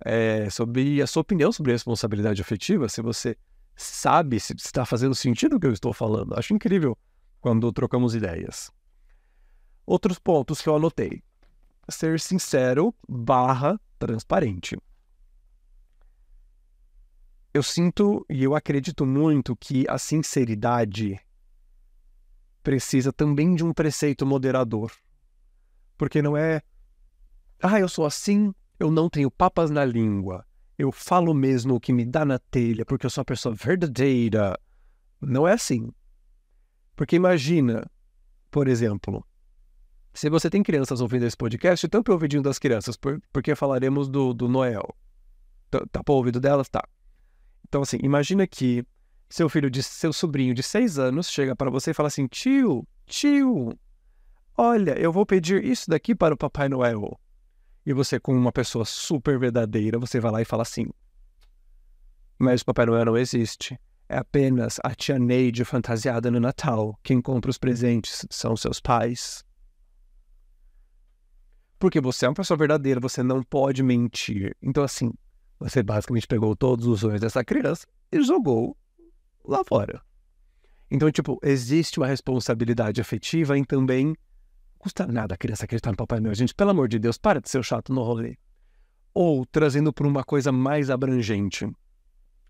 é, 0.03 0.50
sobre 0.50 1.01
a 1.01 1.07
sua 1.07 1.21
opinião 1.21 1.51
sobre 1.51 1.71
responsabilidade 1.71 2.41
afetiva, 2.41 2.89
se 2.89 3.01
você 3.01 3.38
sabe 3.75 4.39
se 4.39 4.53
está 4.53 4.85
fazendo 4.85 5.15
sentido 5.15 5.55
o 5.55 5.59
que 5.59 5.67
eu 5.67 5.73
estou 5.73 5.93
falando. 5.93 6.38
Acho 6.38 6.53
incrível 6.53 6.97
quando 7.39 7.71
trocamos 7.71 8.15
ideias. 8.15 8.71
Outros 9.85 10.19
pontos 10.19 10.61
que 10.61 10.69
eu 10.69 10.75
anotei. 10.75 11.23
Ser 11.89 12.19
sincero 12.19 12.95
barra 13.07 13.79
transparente. 14.00 14.77
Eu 17.53 17.61
sinto 17.61 18.25
e 18.29 18.43
eu 18.43 18.55
acredito 18.55 19.05
muito 19.05 19.55
que 19.57 19.85
a 19.89 19.97
sinceridade 19.97 21.19
precisa 22.63 23.11
também 23.11 23.55
de 23.55 23.63
um 23.63 23.73
preceito 23.73 24.25
moderador. 24.25 24.91
Porque 26.01 26.20
não 26.20 26.36
é, 26.36 26.63
ah, 27.62 27.79
eu 27.79 27.88
sou 27.88 28.08
assim, 28.08 28.51
eu 28.79 28.89
não 28.89 29.08
tenho 29.08 29.29
papas 29.29 29.70
na 29.70 29.86
língua, 29.86 30.43
eu 30.75 30.91
falo 30.91 31.31
mesmo 31.31 31.75
o 31.75 31.79
que 31.79 31.93
me 31.93 32.03
dá 32.03 32.25
na 32.25 32.39
telha, 32.39 32.84
porque 32.84 33.05
eu 33.05 33.10
sou 33.12 33.22
uma 33.22 33.25
pessoa 33.25 33.53
verdadeira. 33.53 34.60
Não 35.22 35.48
é 35.48 35.53
assim. 35.53 35.91
Porque 36.96 37.15
imagina, 37.15 37.88
por 38.50 38.67
exemplo, 38.67 39.24
se 40.12 40.27
você 40.27 40.50
tem 40.50 40.63
crianças 40.63 41.01
ouvindo 41.01 41.24
esse 41.24 41.38
podcast, 41.38 41.88
tampe 41.88 42.10
o 42.10 42.15
ouvidinho 42.15 42.41
das 42.41 42.58
crianças, 42.58 42.98
porque 43.31 43.53
falaremos 43.53 44.10
do, 44.10 44.34
do 44.34 44.48
Noel. 44.48 44.98
Tapou 45.91 46.15
o 46.15 46.17
ouvido 46.17 46.39
delas? 46.39 46.67
Tá. 46.67 46.84
Então, 47.67 47.84
assim, 47.84 48.00
imagina 48.01 48.48
que 48.48 48.84
seu 49.29 49.48
filho, 49.48 49.70
de, 49.70 49.84
seu 49.84 50.12
sobrinho 50.12 50.55
de 50.55 50.63
seis 50.63 50.98
anos, 50.98 51.29
chega 51.29 51.55
para 51.55 51.70
você 51.70 51.91
e 51.91 51.93
fala 51.93 52.08
assim: 52.08 52.25
tio, 52.25 52.88
tio, 53.05 53.77
olha, 54.58 54.98
eu 55.00 55.12
vou 55.12 55.25
pedir 55.25 55.63
isso 55.63 55.89
daqui 55.89 56.15
para 56.15 56.34
o 56.34 56.38
Papai 56.38 56.70
Noel. 56.70 57.20
E 57.86 57.93
você, 57.93 58.20
como 58.20 58.38
uma 58.38 58.51
pessoa 58.51 58.86
super 58.86 59.39
verdadeira, 59.39 59.98
você 59.98 60.20
vai 60.20 60.31
lá 60.31 60.41
e 60.41 60.46
fala 60.46 60.63
assim: 60.63 60.88
Mas 62.38 62.62
o 62.62 62.65
Papai 62.65 62.86
Noel 62.86 63.05
não 63.05 63.17
existe. 63.17 63.79
É 64.08 64.17
apenas 64.17 64.77
a 64.84 64.93
tia 64.93 65.17
Neide 65.17 65.63
fantasiada 65.63 66.29
no 66.29 66.39
Natal. 66.39 67.00
Quem 67.01 67.22
compra 67.22 67.50
os 67.50 67.58
presentes 67.58 68.25
são 68.29 68.58
seus 68.58 68.79
pais. 68.79 69.43
Porque 71.79 72.00
você 72.00 72.25
é 72.25 72.29
uma 72.29 72.36
pessoa 72.36 72.58
verdadeira, 72.58 73.00
você 73.00 73.24
não 73.24 73.41
pode 73.41 73.81
mentir. 73.81 74.55
Então, 74.62 74.84
assim, 74.84 75.12
você 75.60 75.81
basicamente 75.81 76.27
pegou 76.27 76.55
todos 76.55 76.86
os 76.86 77.00
sonhos 77.00 77.22
dessa 77.22 77.43
criança 77.43 77.88
e 78.12 78.22
jogou 78.22 78.77
lá 79.46 79.63
fora. 79.63 80.01
Então, 80.91 81.10
tipo, 81.10 81.39
existe 81.41 82.00
uma 82.00 82.08
responsabilidade 82.08 83.00
afetiva 83.00 83.58
em 83.58 83.63
também. 83.63 84.15
Custa 84.81 85.05
nada 85.05 85.35
a 85.35 85.38
criança 85.38 85.65
acreditar 85.65 85.91
no 85.91 85.95
Papai 85.95 86.19
Noel. 86.19 86.33
Gente, 86.33 86.55
pelo 86.55 86.71
amor 86.71 86.88
de 86.88 86.97
Deus, 86.97 87.15
para 87.15 87.39
de 87.39 87.47
ser 87.47 87.63
chato 87.63 87.93
no 87.93 88.01
rolê. 88.01 88.35
Ou 89.13 89.45
trazendo 89.45 89.93
para 89.93 90.07
uma 90.07 90.23
coisa 90.23 90.51
mais 90.51 90.89
abrangente. 90.89 91.71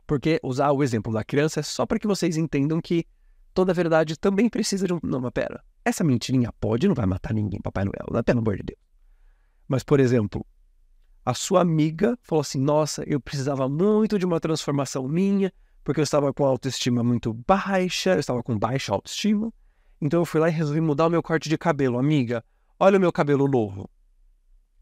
Porque 0.08 0.40
usar 0.42 0.72
o 0.72 0.82
exemplo 0.82 1.12
da 1.12 1.26
criança 1.26 1.60
é 1.60 1.64
só 1.64 1.86
para 1.86 2.00
que 2.00 2.08
vocês 2.08 2.38
entendam 2.38 2.80
que 2.80 3.06
toda 3.54 3.74
verdade 3.74 4.18
também 4.18 4.48
precisa 4.48 4.88
de 4.88 4.94
um. 4.94 5.00
Não, 5.04 5.20
mas 5.20 5.32
pera. 5.34 5.62
Essa 5.84 6.06
mentirinha 6.06 6.54
pode 6.54 6.88
não 6.88 6.96
vai 6.96 7.06
matar 7.06 7.34
ninguém, 7.34 7.60
Papai 7.60 7.84
Noel, 7.84 8.08
né? 8.14 8.24
pelo 8.24 8.40
amor 8.40 8.56
de 8.56 8.64
Deus. 8.64 8.80
Mas, 9.68 9.84
por 9.84 10.00
exemplo, 10.00 10.46
a 11.26 11.34
sua 11.34 11.60
amiga 11.60 12.18
falou 12.22 12.44
assim: 12.44 12.62
Nossa, 12.62 13.04
eu 13.06 13.20
precisava 13.20 13.68
muito 13.68 14.18
de 14.18 14.26
uma 14.26 14.40
transformação 14.40 15.06
minha, 15.06 15.52
porque 15.84 16.00
eu 16.00 16.04
estava 16.04 16.34
com 16.34 16.46
autoestima 16.46 17.04
muito 17.04 17.34
baixa, 17.34 18.14
eu 18.14 18.22
estava 18.22 18.42
com 18.42 18.58
baixa 18.58 18.94
autoestima. 18.94 19.52
Então 20.02 20.22
eu 20.22 20.26
fui 20.26 20.42
lá 20.42 20.50
e 20.50 20.52
resolvi 20.52 20.82
mudar 20.82 21.06
o 21.06 21.10
meu 21.10 21.22
corte 21.22 21.48
de 21.48 21.58
cabelo. 21.58 22.00
Amiga, 22.00 22.44
olha 22.80 22.98
o 22.98 23.02
meu 23.02 23.12
cabelo 23.12 23.48
novo. 23.48 23.88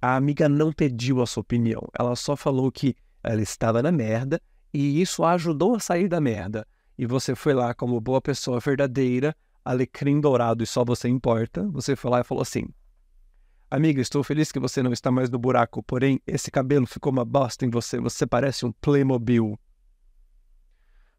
A 0.02 0.16
amiga 0.16 0.48
não 0.48 0.72
pediu 0.72 1.22
a 1.22 1.28
sua 1.28 1.42
opinião, 1.42 1.86
ela 1.98 2.16
só 2.16 2.38
falou 2.38 2.72
que 2.72 2.96
ela 3.22 3.42
estava 3.42 3.84
na 3.84 3.92
merda 3.92 4.42
e 4.74 5.02
isso 5.02 5.26
a 5.26 5.34
ajudou 5.34 5.76
a 5.76 5.80
sair 5.80 6.08
da 6.08 6.22
merda. 6.22 6.66
E 6.98 7.06
você 7.06 7.36
foi 7.36 7.54
lá 7.54 7.74
como 7.74 8.00
boa 8.00 8.22
pessoa 8.22 8.62
verdadeira, 8.62 9.36
alecrim 9.64 10.22
dourado 10.22 10.64
e 10.64 10.68
só 10.68 10.86
você 10.86 11.10
importa, 11.10 11.68
você 11.68 11.98
foi 11.98 12.12
lá 12.12 12.22
e 12.22 12.24
falou 12.24 12.42
assim: 12.42 12.66
Amiga, 13.70 14.02
estou 14.02 14.24
feliz 14.24 14.52
que 14.54 14.60
você 14.60 14.82
não 14.82 14.94
está 14.94 15.12
mais 15.12 15.30
no 15.30 15.38
buraco, 15.38 15.84
porém 15.84 16.22
esse 16.26 16.50
cabelo 16.50 16.88
ficou 16.88 17.12
uma 17.12 17.26
bosta 17.26 17.66
em 17.66 17.70
você, 17.70 18.00
você 18.00 18.26
parece 18.26 18.66
um 18.66 18.72
Playmobil. 18.72 19.60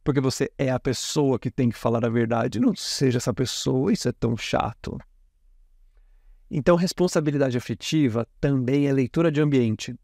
Porque 0.02 0.20
você 0.20 0.50
é 0.56 0.70
a 0.70 0.80
pessoa 0.80 1.38
que 1.38 1.50
tem 1.50 1.68
que 1.68 1.76
falar 1.76 2.04
a 2.04 2.08
verdade, 2.08 2.58
não 2.58 2.74
seja 2.74 3.18
essa 3.18 3.34
pessoa, 3.34 3.92
isso 3.92 4.08
é 4.08 4.12
tão 4.12 4.36
chato. 4.36 4.98
Então, 6.50 6.74
responsabilidade 6.74 7.56
afetiva 7.56 8.26
também 8.40 8.88
é 8.88 8.92
leitura 8.92 9.30
de 9.30 9.40
ambiente. 9.40 9.94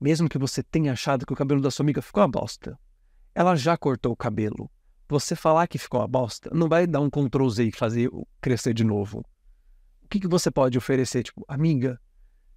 Mesmo 0.00 0.28
que 0.28 0.38
você 0.38 0.62
tenha 0.62 0.92
achado 0.92 1.26
que 1.26 1.32
o 1.32 1.36
cabelo 1.36 1.60
da 1.60 1.70
sua 1.70 1.82
amiga 1.82 2.00
ficou 2.00 2.22
uma 2.22 2.28
bosta, 2.28 2.78
ela 3.34 3.56
já 3.56 3.76
cortou 3.76 4.12
o 4.12 4.16
cabelo. 4.16 4.70
Você 5.08 5.34
falar 5.34 5.66
que 5.66 5.78
ficou 5.78 6.00
uma 6.00 6.06
bosta 6.06 6.50
não 6.54 6.68
vai 6.68 6.86
dar 6.86 7.00
um 7.00 7.10
Ctrl 7.10 7.48
Z 7.48 7.64
e 7.64 7.72
fazer 7.72 8.08
crescer 8.40 8.72
de 8.72 8.84
novo. 8.84 9.24
O 10.04 10.08
que, 10.08 10.20
que 10.20 10.28
você 10.28 10.50
pode 10.50 10.78
oferecer? 10.78 11.24
Tipo, 11.24 11.44
amiga, 11.48 12.00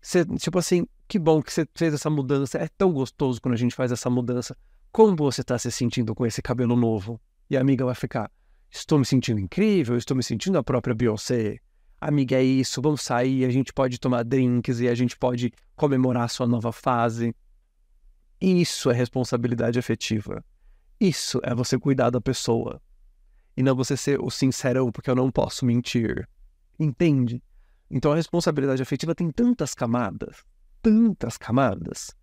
você, 0.04 0.26
tipo 0.26 0.60
assim, 0.60 0.86
que 1.08 1.18
bom 1.18 1.42
que 1.42 1.52
você 1.52 1.68
fez 1.74 1.94
essa 1.94 2.10
mudança. 2.10 2.58
É 2.58 2.68
tão 2.78 2.92
gostoso 2.92 3.42
quando 3.42 3.54
a 3.54 3.58
gente 3.58 3.74
faz 3.74 3.92
essa 3.92 4.10
mudança. 4.10 4.56
Como 4.92 5.16
você 5.16 5.42
está 5.42 5.58
se 5.58 5.72
sentindo 5.72 6.14
com 6.14 6.26
esse 6.26 6.42
cabelo 6.42 6.76
novo? 6.76 7.20
E 7.50 7.58
a 7.58 7.62
amiga 7.62 7.86
vai 7.86 7.96
ficar, 7.96 8.32
estou 8.70 9.00
me 9.00 9.06
sentindo 9.06 9.40
incrível, 9.40 9.98
estou 9.98 10.16
me 10.16 10.24
sentindo 10.24 10.58
a 10.58 10.64
própria 10.64 10.94
Beyoncé 10.94 11.60
amiga, 12.08 12.36
é 12.36 12.44
isso, 12.44 12.82
vamos 12.82 13.02
sair, 13.02 13.46
a 13.46 13.50
gente 13.50 13.72
pode 13.72 14.00
tomar 14.00 14.24
drinks 14.24 14.80
e 14.80 14.88
a 14.88 14.96
gente 14.96 15.18
pode 15.18 15.52
comemorar 15.76 16.24
a 16.24 16.28
sua 16.28 16.46
nova 16.46 16.72
fase. 16.72 17.36
Isso 18.40 18.92
é 18.92 18.94
responsabilidade 18.94 19.80
afetiva. 19.80 20.44
Isso 21.00 21.40
é 21.44 21.56
você 21.56 21.80
cuidar 21.80 22.10
da 22.10 22.20
pessoa. 22.20 22.82
E 23.56 23.64
não 23.64 23.76
você 23.76 23.96
ser 23.96 24.20
o 24.20 24.30
sincerão, 24.30 24.92
porque 24.92 25.10
eu 25.10 25.16
não 25.16 25.32
posso 25.32 25.66
mentir. 25.66 26.28
Entende? 26.78 27.42
Então 27.90 28.12
a 28.12 28.16
responsabilidade 28.16 28.82
afetiva 28.82 29.14
tem 29.14 29.32
tantas 29.32 29.74
camadas, 29.74 30.44
tantas 30.82 31.38
camadas, 31.38 32.16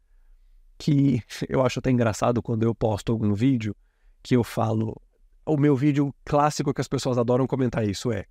que 0.79 1.23
eu 1.49 1.65
acho 1.65 1.79
até 1.79 1.91
engraçado 1.91 2.43
quando 2.43 2.63
eu 2.63 2.75
posto 2.75 3.13
algum 3.13 3.35
vídeo 3.35 3.75
que 4.23 4.37
eu 4.37 4.45
falo. 4.45 5.01
O 5.47 5.57
meu 5.57 5.75
vídeo 5.75 6.15
clássico 6.25 6.73
que 6.73 6.81
as 6.81 6.89
pessoas 6.89 7.19
adoram 7.19 7.47
comentar 7.47 7.89
isso 7.89 8.13
é 8.13 8.27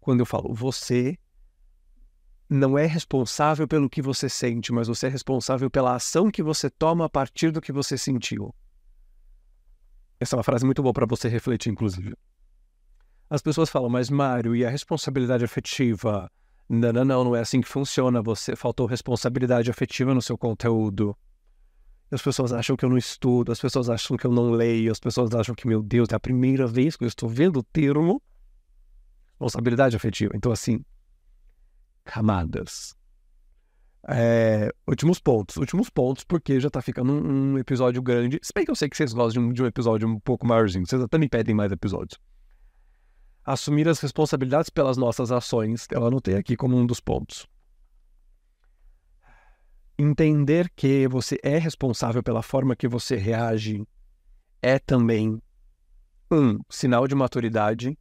quando 0.00 0.20
eu 0.20 0.26
falo 0.26 0.54
você 0.54 1.18
não 2.48 2.76
é 2.76 2.86
responsável 2.86 3.66
pelo 3.66 3.88
que 3.88 4.02
você 4.02 4.28
sente, 4.28 4.72
mas 4.72 4.88
você 4.88 5.06
é 5.06 5.08
responsável 5.08 5.70
pela 5.70 5.94
ação 5.94 6.30
que 6.30 6.42
você 6.42 6.68
toma 6.68 7.06
a 7.06 7.08
partir 7.08 7.50
do 7.50 7.60
que 7.60 7.72
você 7.72 7.96
sentiu. 7.96 8.54
Essa 10.20 10.36
é 10.36 10.38
uma 10.38 10.44
frase 10.44 10.64
muito 10.64 10.82
boa 10.82 10.92
para 10.92 11.06
você 11.06 11.28
refletir, 11.28 11.70
inclusive. 11.70 12.14
As 13.28 13.40
pessoas 13.40 13.70
falam, 13.70 13.88
mas 13.88 14.10
Mário, 14.10 14.54
e 14.54 14.64
a 14.64 14.70
responsabilidade 14.70 15.44
afetiva? 15.44 16.30
Não, 16.68 16.92
não, 16.92 17.04
não, 17.04 17.24
não 17.24 17.36
é 17.36 17.40
assim 17.40 17.60
que 17.60 17.68
funciona. 17.68 18.22
Você 18.22 18.56
faltou 18.56 18.86
responsabilidade 18.86 19.70
afetiva 19.70 20.14
no 20.14 20.22
seu 20.22 20.38
conteúdo. 20.38 21.16
As 22.10 22.20
pessoas 22.20 22.52
acham 22.52 22.76
que 22.76 22.84
eu 22.84 22.90
não 22.90 22.98
estudo, 22.98 23.52
as 23.52 23.58
pessoas 23.58 23.88
acham 23.88 24.16
que 24.18 24.26
eu 24.26 24.30
não 24.30 24.50
leio, 24.50 24.92
as 24.92 25.00
pessoas 25.00 25.34
acham 25.34 25.54
que, 25.54 25.66
meu 25.66 25.82
Deus, 25.82 26.08
é 26.12 26.14
a 26.14 26.20
primeira 26.20 26.66
vez 26.66 26.94
que 26.94 27.04
eu 27.04 27.08
estou 27.08 27.26
vendo 27.26 27.60
o 27.60 27.62
termo 27.62 28.22
responsabilidade 29.42 29.96
afetiva. 29.96 30.32
Então, 30.34 30.52
assim, 30.52 30.84
camadas. 32.04 32.94
É, 34.08 34.72
últimos 34.86 35.18
pontos. 35.18 35.56
Últimos 35.56 35.90
pontos, 35.90 36.24
porque 36.24 36.60
já 36.60 36.70
tá 36.70 36.80
ficando 36.80 37.12
um, 37.12 37.52
um, 37.54 37.58
episódio 37.58 38.00
grande. 38.00 38.38
Se 38.42 38.52
bem 38.54 38.64
que 38.64 38.70
eu 38.70 38.76
sei 38.76 38.88
que 38.88 38.96
vocês 38.96 39.12
gostam 39.12 39.42
de 39.42 39.48
um, 39.48 39.52
de 39.52 39.62
um 39.62 39.66
episódio 39.66 40.08
um 40.08 40.20
pouco 40.20 40.46
maiorzinho, 40.46 40.86
vocês 40.86 41.02
até 41.02 41.18
me 41.18 41.28
pedem 41.28 41.54
mais 41.54 41.72
episódios. 41.72 42.18
Assumir 43.44 43.88
as 43.88 43.98
responsabilidades 44.00 44.70
pelas 44.70 44.96
nossas 44.96 45.32
ações, 45.32 45.86
eu 45.90 46.06
anotei 46.06 46.36
aqui 46.36 46.56
como 46.56 46.76
um 46.76 46.86
dos 46.86 47.00
pontos. 47.00 47.46
Entender 49.98 50.70
que 50.76 51.08
você 51.08 51.38
é 51.42 51.58
responsável 51.58 52.22
pela 52.22 52.42
forma 52.42 52.76
que 52.76 52.86
você 52.86 53.16
reage 53.16 53.84
é 54.60 54.78
também 54.78 55.40
um 56.30 56.60
sinal 56.70 57.06
de 57.08 57.14
maturidade 57.14 57.98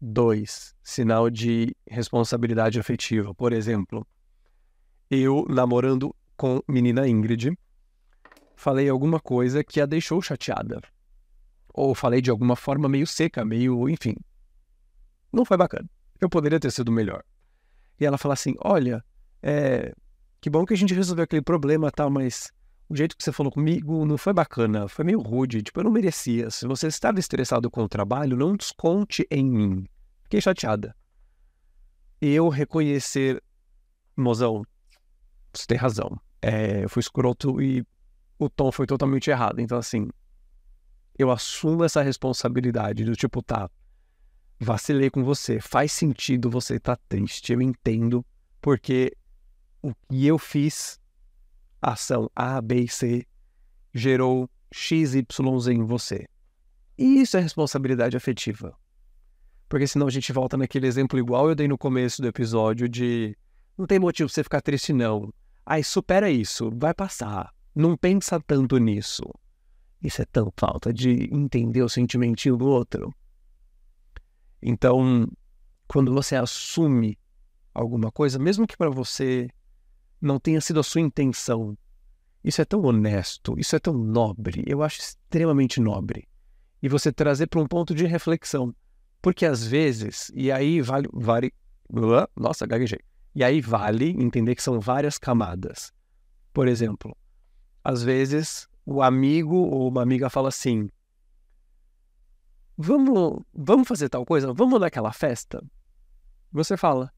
2. 0.00 0.74
Sinal 0.82 1.28
de 1.28 1.74
responsabilidade 1.88 2.80
afetiva. 2.80 3.34
Por 3.34 3.52
exemplo, 3.52 4.06
eu 5.10 5.44
namorando 5.48 6.14
com 6.36 6.62
menina 6.68 7.06
Ingrid, 7.06 7.56
falei 8.56 8.88
alguma 8.88 9.20
coisa 9.20 9.62
que 9.62 9.80
a 9.80 9.86
deixou 9.86 10.22
chateada. 10.22 10.80
Ou 11.74 11.94
falei 11.94 12.20
de 12.20 12.30
alguma 12.30 12.56
forma 12.56 12.88
meio 12.88 13.06
seca, 13.06 13.44
meio, 13.44 13.88
enfim. 13.88 14.14
Não 15.32 15.44
foi 15.44 15.56
bacana. 15.56 15.88
Eu 16.20 16.28
poderia 16.28 16.58
ter 16.58 16.70
sido 16.70 16.90
melhor. 16.90 17.22
E 18.00 18.04
ela 18.04 18.18
fala 18.18 18.34
assim: 18.34 18.54
Olha, 18.60 19.04
é, 19.42 19.94
que 20.40 20.50
bom 20.50 20.64
que 20.64 20.74
a 20.74 20.76
gente 20.76 20.94
resolveu 20.94 21.24
aquele 21.24 21.42
problema, 21.42 21.90
tal, 21.90 22.10
mas 22.10 22.50
o 22.88 22.96
jeito 22.96 23.16
que 23.16 23.22
você 23.22 23.32
falou 23.32 23.52
comigo 23.52 24.04
não 24.06 24.16
foi 24.16 24.32
bacana, 24.32 24.88
foi 24.88 25.04
meio 25.04 25.20
rude, 25.20 25.62
tipo, 25.62 25.80
eu 25.80 25.84
não 25.84 25.90
merecia. 25.90 26.50
Se 26.50 26.66
você 26.66 26.86
estava 26.86 27.18
estressado 27.20 27.70
com 27.70 27.82
o 27.82 27.88
trabalho, 27.88 28.36
não 28.36 28.56
desconte 28.56 29.26
em 29.30 29.44
mim. 29.44 29.86
Fiquei 30.22 30.40
chateada. 30.40 30.96
Eu 32.20 32.48
reconhecer, 32.48 33.42
mozão, 34.16 34.64
você 35.52 35.66
tem 35.66 35.76
razão. 35.76 36.18
É, 36.40 36.84
eu 36.84 36.88
fui 36.88 37.00
escroto 37.00 37.60
e 37.60 37.84
o 38.38 38.48
tom 38.48 38.72
foi 38.72 38.86
totalmente 38.86 39.28
errado. 39.30 39.60
Então, 39.60 39.78
assim, 39.78 40.08
eu 41.18 41.30
assumo 41.30 41.84
essa 41.84 42.00
responsabilidade 42.00 43.04
do 43.04 43.14
tipo, 43.14 43.42
tá, 43.42 43.68
vacilei 44.58 45.10
com 45.10 45.22
você, 45.22 45.60
faz 45.60 45.92
sentido 45.92 46.50
você 46.50 46.76
estar 46.76 46.96
tá 46.96 47.02
triste, 47.08 47.52
eu 47.52 47.62
entendo, 47.62 48.24
porque 48.60 49.16
o 49.82 49.94
que 49.94 50.26
eu 50.26 50.38
fiz 50.38 51.00
a 51.80 51.92
ação 51.92 52.30
A, 52.34 52.60
B 52.60 52.82
e 52.82 52.88
C 52.88 53.26
gerou 53.94 54.50
X, 54.72 55.14
Y, 55.14 55.60
Z 55.60 55.72
em 55.72 55.84
você. 55.84 56.26
E 56.96 57.20
isso 57.20 57.36
é 57.36 57.40
responsabilidade 57.40 58.16
afetiva. 58.16 58.76
Porque 59.68 59.86
senão 59.86 60.06
a 60.06 60.10
gente 60.10 60.32
volta 60.32 60.56
naquele 60.56 60.86
exemplo 60.86 61.18
igual 61.18 61.48
eu 61.48 61.54
dei 61.54 61.68
no 61.68 61.78
começo 61.78 62.20
do 62.20 62.28
episódio 62.28 62.88
de 62.88 63.36
não 63.76 63.86
tem 63.86 63.98
motivo 63.98 64.28
pra 64.28 64.34
você 64.34 64.42
ficar 64.42 64.60
triste 64.60 64.92
não. 64.92 65.32
Ai, 65.64 65.84
supera 65.84 66.30
isso, 66.30 66.70
vai 66.74 66.92
passar. 66.92 67.54
Não 67.74 67.96
pensa 67.96 68.40
tanto 68.40 68.78
nisso. 68.78 69.22
Isso 70.02 70.22
é 70.22 70.24
tão 70.24 70.52
falta 70.56 70.92
de 70.92 71.28
entender 71.32 71.82
o 71.82 71.88
sentimentinho 71.88 72.56
do 72.56 72.66
outro. 72.66 73.14
Então, 74.62 75.28
quando 75.86 76.12
você 76.12 76.36
assume 76.36 77.18
alguma 77.72 78.10
coisa, 78.10 78.38
mesmo 78.38 78.66
que 78.66 78.76
para 78.76 78.90
você 78.90 79.48
não 80.20 80.38
tenha 80.38 80.60
sido 80.60 80.80
a 80.80 80.82
sua 80.82 81.00
intenção. 81.00 81.76
Isso 82.42 82.60
é 82.60 82.64
tão 82.64 82.82
honesto, 82.82 83.58
isso 83.58 83.76
é 83.76 83.78
tão 83.78 83.94
nobre, 83.94 84.64
eu 84.66 84.82
acho 84.82 85.00
extremamente 85.00 85.80
nobre. 85.80 86.28
E 86.82 86.88
você 86.88 87.12
trazer 87.12 87.46
para 87.48 87.60
um 87.60 87.66
ponto 87.66 87.94
de 87.94 88.06
reflexão. 88.06 88.74
Porque 89.20 89.44
às 89.44 89.64
vezes, 89.64 90.30
e 90.34 90.50
aí 90.50 90.80
vale, 90.80 91.08
vale 91.12 91.52
nossa, 92.36 92.66
gaguejei. 92.66 93.00
E 93.34 93.42
aí 93.42 93.60
vale 93.60 94.10
entender 94.10 94.54
que 94.54 94.62
são 94.62 94.78
várias 94.78 95.18
camadas. 95.18 95.92
Por 96.52 96.68
exemplo, 96.68 97.16
às 97.82 98.02
vezes 98.02 98.68
o 98.84 99.02
amigo 99.02 99.56
ou 99.56 99.88
uma 99.88 100.02
amiga 100.02 100.30
fala 100.30 100.48
assim: 100.48 100.88
Vamos, 102.80 103.42
vamos 103.52 103.88
fazer 103.88 104.08
tal 104.08 104.24
coisa? 104.24 104.52
Vamos 104.52 104.80
naquela 104.80 105.12
festa? 105.12 105.60
Você 106.52 106.76
fala: 106.76 107.12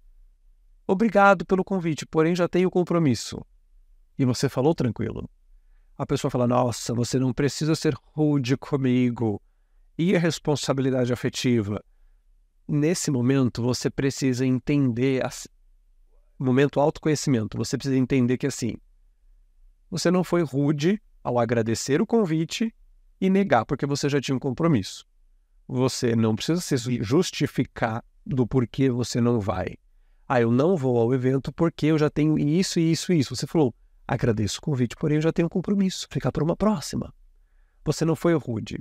Obrigado 0.86 1.44
pelo 1.44 1.62
convite, 1.62 2.06
porém 2.06 2.34
já 2.34 2.48
tenho 2.48 2.70
compromisso. 2.70 3.44
E 4.18 4.24
você 4.24 4.48
falou 4.48 4.74
tranquilo. 4.74 5.28
A 5.98 6.06
pessoa 6.06 6.30
fala: 6.30 6.48
Nossa, 6.48 6.94
você 6.94 7.18
não 7.18 7.34
precisa 7.34 7.74
ser 7.74 7.94
rude 8.14 8.56
comigo. 8.56 9.38
E 9.98 10.16
a 10.16 10.18
responsabilidade 10.18 11.12
afetiva? 11.12 11.84
Nesse 12.66 13.10
momento, 13.10 13.62
você 13.62 13.90
precisa 13.90 14.46
entender. 14.46 15.22
Momento 16.38 16.80
autoconhecimento. 16.80 17.58
Você 17.58 17.76
precisa 17.76 17.98
entender 17.98 18.38
que 18.38 18.46
assim. 18.46 18.78
Você 19.90 20.10
não 20.10 20.24
foi 20.24 20.42
rude 20.42 20.98
ao 21.22 21.38
agradecer 21.38 22.00
o 22.00 22.06
convite 22.06 22.74
e 23.20 23.28
negar 23.28 23.66
porque 23.66 23.84
você 23.84 24.08
já 24.08 24.18
tinha 24.22 24.34
um 24.34 24.40
compromisso. 24.40 25.09
Você 25.72 26.16
não 26.16 26.34
precisa 26.34 26.60
se 26.60 26.76
justificar 27.00 28.04
do 28.26 28.44
porquê 28.44 28.90
você 28.90 29.20
não 29.20 29.38
vai. 29.38 29.76
Ah, 30.26 30.40
eu 30.40 30.50
não 30.50 30.76
vou 30.76 30.98
ao 30.98 31.14
evento 31.14 31.52
porque 31.52 31.86
eu 31.86 31.96
já 31.96 32.10
tenho 32.10 32.36
isso, 32.36 32.80
isso 32.80 33.12
e 33.12 33.20
isso. 33.20 33.36
Você 33.36 33.46
falou, 33.46 33.72
agradeço 34.06 34.58
o 34.58 34.62
convite, 34.62 34.96
porém 34.96 35.18
eu 35.18 35.22
já 35.22 35.32
tenho 35.32 35.46
um 35.46 35.48
compromisso. 35.48 36.08
Ficar 36.10 36.32
para 36.32 36.42
uma 36.42 36.56
próxima. 36.56 37.14
Você 37.84 38.04
não 38.04 38.16
foi 38.16 38.34
rude. 38.34 38.80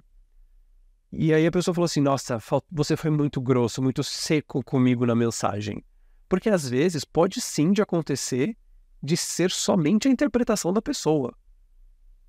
E 1.11 1.31
aí 1.31 1.45
a 1.45 1.51
pessoa 1.51 1.75
falou 1.75 1.85
assim: 1.85 2.01
Nossa, 2.01 2.39
você 2.71 2.97
foi 2.97 3.11
muito 3.11 3.39
grosso, 3.39 3.83
muito 3.83 4.03
seco 4.03 4.63
comigo 4.63 5.05
na 5.05 5.13
mensagem. 5.13 5.83
Porque 6.27 6.49
às 6.49 6.67
vezes 6.67 7.05
pode 7.05 7.39
sim 7.39 7.71
de 7.71 7.83
acontecer 7.83 8.57
de 9.01 9.15
ser 9.15 9.51
somente 9.51 10.07
a 10.07 10.11
interpretação 10.11 10.73
da 10.73 10.81
pessoa. 10.81 11.35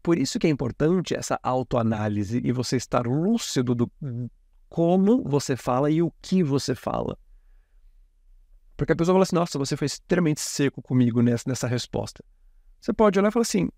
Por 0.03 0.19
isso 0.19 0.39
que 0.39 0.47
é 0.47 0.51
importante 0.51 1.15
essa 1.15 1.41
autoanálise 1.43 2.43
e 2.45 2.53
você 2.53 2.77
estar 2.77 3.07
lúcido 3.07 3.75
do 3.75 3.91
como 4.71 5.23
você 5.25 5.57
fala 5.57 5.91
e 5.91 6.01
o 6.01 6.13
que 6.23 6.43
você 6.43 6.75
fala. 6.75 7.19
Porque 8.77 8.93
a 8.93 8.97
pessoa 8.97 9.15
fala 9.15 9.25
assim, 9.25 9.37
nossa, 9.37 9.59
você 9.59 9.77
foi 9.77 9.87
extremamente 9.87 10.41
seco 10.41 10.81
comigo 10.81 11.21
nessa, 11.21 11.45
nessa 11.47 11.67
resposta. 11.67 12.25
Você 12.81 12.93
pode 12.93 13.19
olhar 13.19 13.29
e 13.29 13.33
falar 13.33 13.43
assim, 13.43 13.69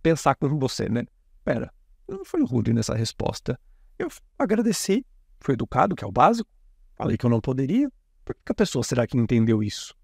pensar 0.00 0.36
com 0.36 0.58
você, 0.58 0.88
né? 0.88 1.04
Pera, 1.44 1.70
eu 2.08 2.18
não 2.18 2.24
fui 2.24 2.42
rude 2.42 2.72
nessa 2.72 2.94
resposta. 2.94 3.60
Eu 3.98 4.08
agradeci, 4.38 5.04
fui 5.40 5.54
educado, 5.54 5.96
que 5.96 6.04
é 6.04 6.06
o 6.06 6.12
básico. 6.12 6.48
Falei 6.94 7.18
que 7.18 7.26
eu 7.26 7.30
não 7.30 7.40
poderia. 7.40 7.90
Por 8.24 8.34
que 8.34 8.52
a 8.52 8.54
pessoa 8.54 8.84
será 8.84 9.06
que 9.06 9.18
entendeu 9.18 9.62
isso? 9.62 9.94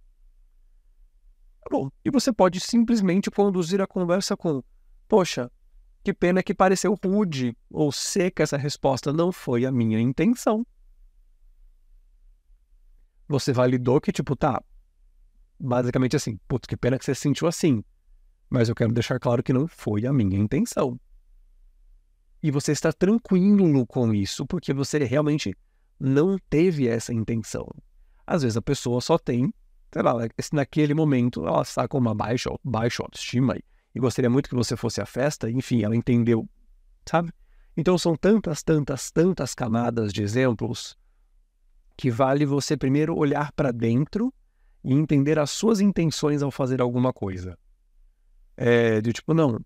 Tá 1.63 1.71
bom, 1.71 1.91
e 2.05 2.11
você 2.11 2.33
pode 2.33 2.59
simplesmente 2.59 3.31
conduzir 3.31 3.81
a 3.81 3.87
conversa 3.87 4.37
com: 4.37 4.63
Poxa, 5.09 5.51
que 6.03 6.13
pena 6.13 6.43
que 6.43 6.55
pareceu 6.55 6.99
rude 7.03 7.57
ou 7.71 7.93
seca 7.93 8.43
essa 8.43 8.57
resposta. 8.57 9.13
Não 9.13 9.31
foi 9.31 9.65
a 9.65 9.73
minha 9.73 10.01
intenção. 10.01 10.67
Você 13.29 13.53
validou 13.53 14.01
que, 14.01 14.13
tipo, 14.13 14.35
tá. 14.35 14.63
Basicamente 15.59 16.17
assim, 16.17 16.39
putz, 16.49 16.67
que 16.67 16.77
pena 16.77 16.99
que 16.99 17.05
você 17.05 17.15
se 17.15 17.21
sentiu 17.21 17.47
assim. 17.47 17.85
Mas 18.51 18.69
eu 18.69 18.75
quero 18.75 18.93
deixar 18.93 19.19
claro 19.19 19.43
que 19.43 19.53
não 19.53 19.67
foi 19.69 20.05
a 20.07 20.13
minha 20.13 20.39
intenção. 20.39 21.01
E 22.43 22.51
você 22.51 22.73
está 22.73 22.93
tranquilo 22.93 23.87
com 23.87 24.13
isso, 24.13 24.45
porque 24.45 24.75
você 24.75 24.99
realmente 25.05 25.57
não 25.99 26.37
teve 26.51 26.89
essa 26.89 27.15
intenção. 27.15 27.69
Às 28.27 28.43
vezes 28.43 28.57
a 28.57 28.63
pessoa 28.63 29.01
só 29.01 29.17
tem, 29.17 29.55
sei 29.93 30.03
lá, 30.03 30.15
naquele 30.53 30.93
momento 30.93 31.47
ela 31.47 31.63
está 31.63 31.87
com 31.87 31.99
uma 31.99 32.15
baixa, 32.15 32.51
baixa 32.65 33.03
autoestima 33.05 33.57
e, 33.57 33.65
e 33.95 34.01
gostaria 34.01 34.31
muito 34.31 34.49
que 34.49 34.55
você 34.55 34.77
fosse 34.77 35.01
à 35.01 35.07
festa, 35.07 35.51
enfim, 35.51 35.83
ela 35.83 35.97
entendeu, 35.97 36.49
sabe? 37.07 37.33
Então 37.77 37.97
são 37.97 38.17
tantas, 38.17 38.63
tantas, 38.63 39.11
tantas 39.11 39.55
camadas 39.55 40.13
de 40.13 40.23
exemplos 40.23 40.97
que 41.97 42.11
vale 42.11 42.45
você 42.45 42.77
primeiro 42.77 43.17
olhar 43.17 43.53
para 43.53 43.71
dentro 43.71 44.33
e 44.85 44.93
entender 44.93 45.39
as 45.39 45.51
suas 45.51 45.81
intenções 45.81 46.43
ao 46.43 46.51
fazer 46.51 46.81
alguma 46.81 47.13
coisa. 47.13 47.59
É, 48.57 49.01
de 49.01 49.13
tipo, 49.13 49.33
não, 49.33 49.61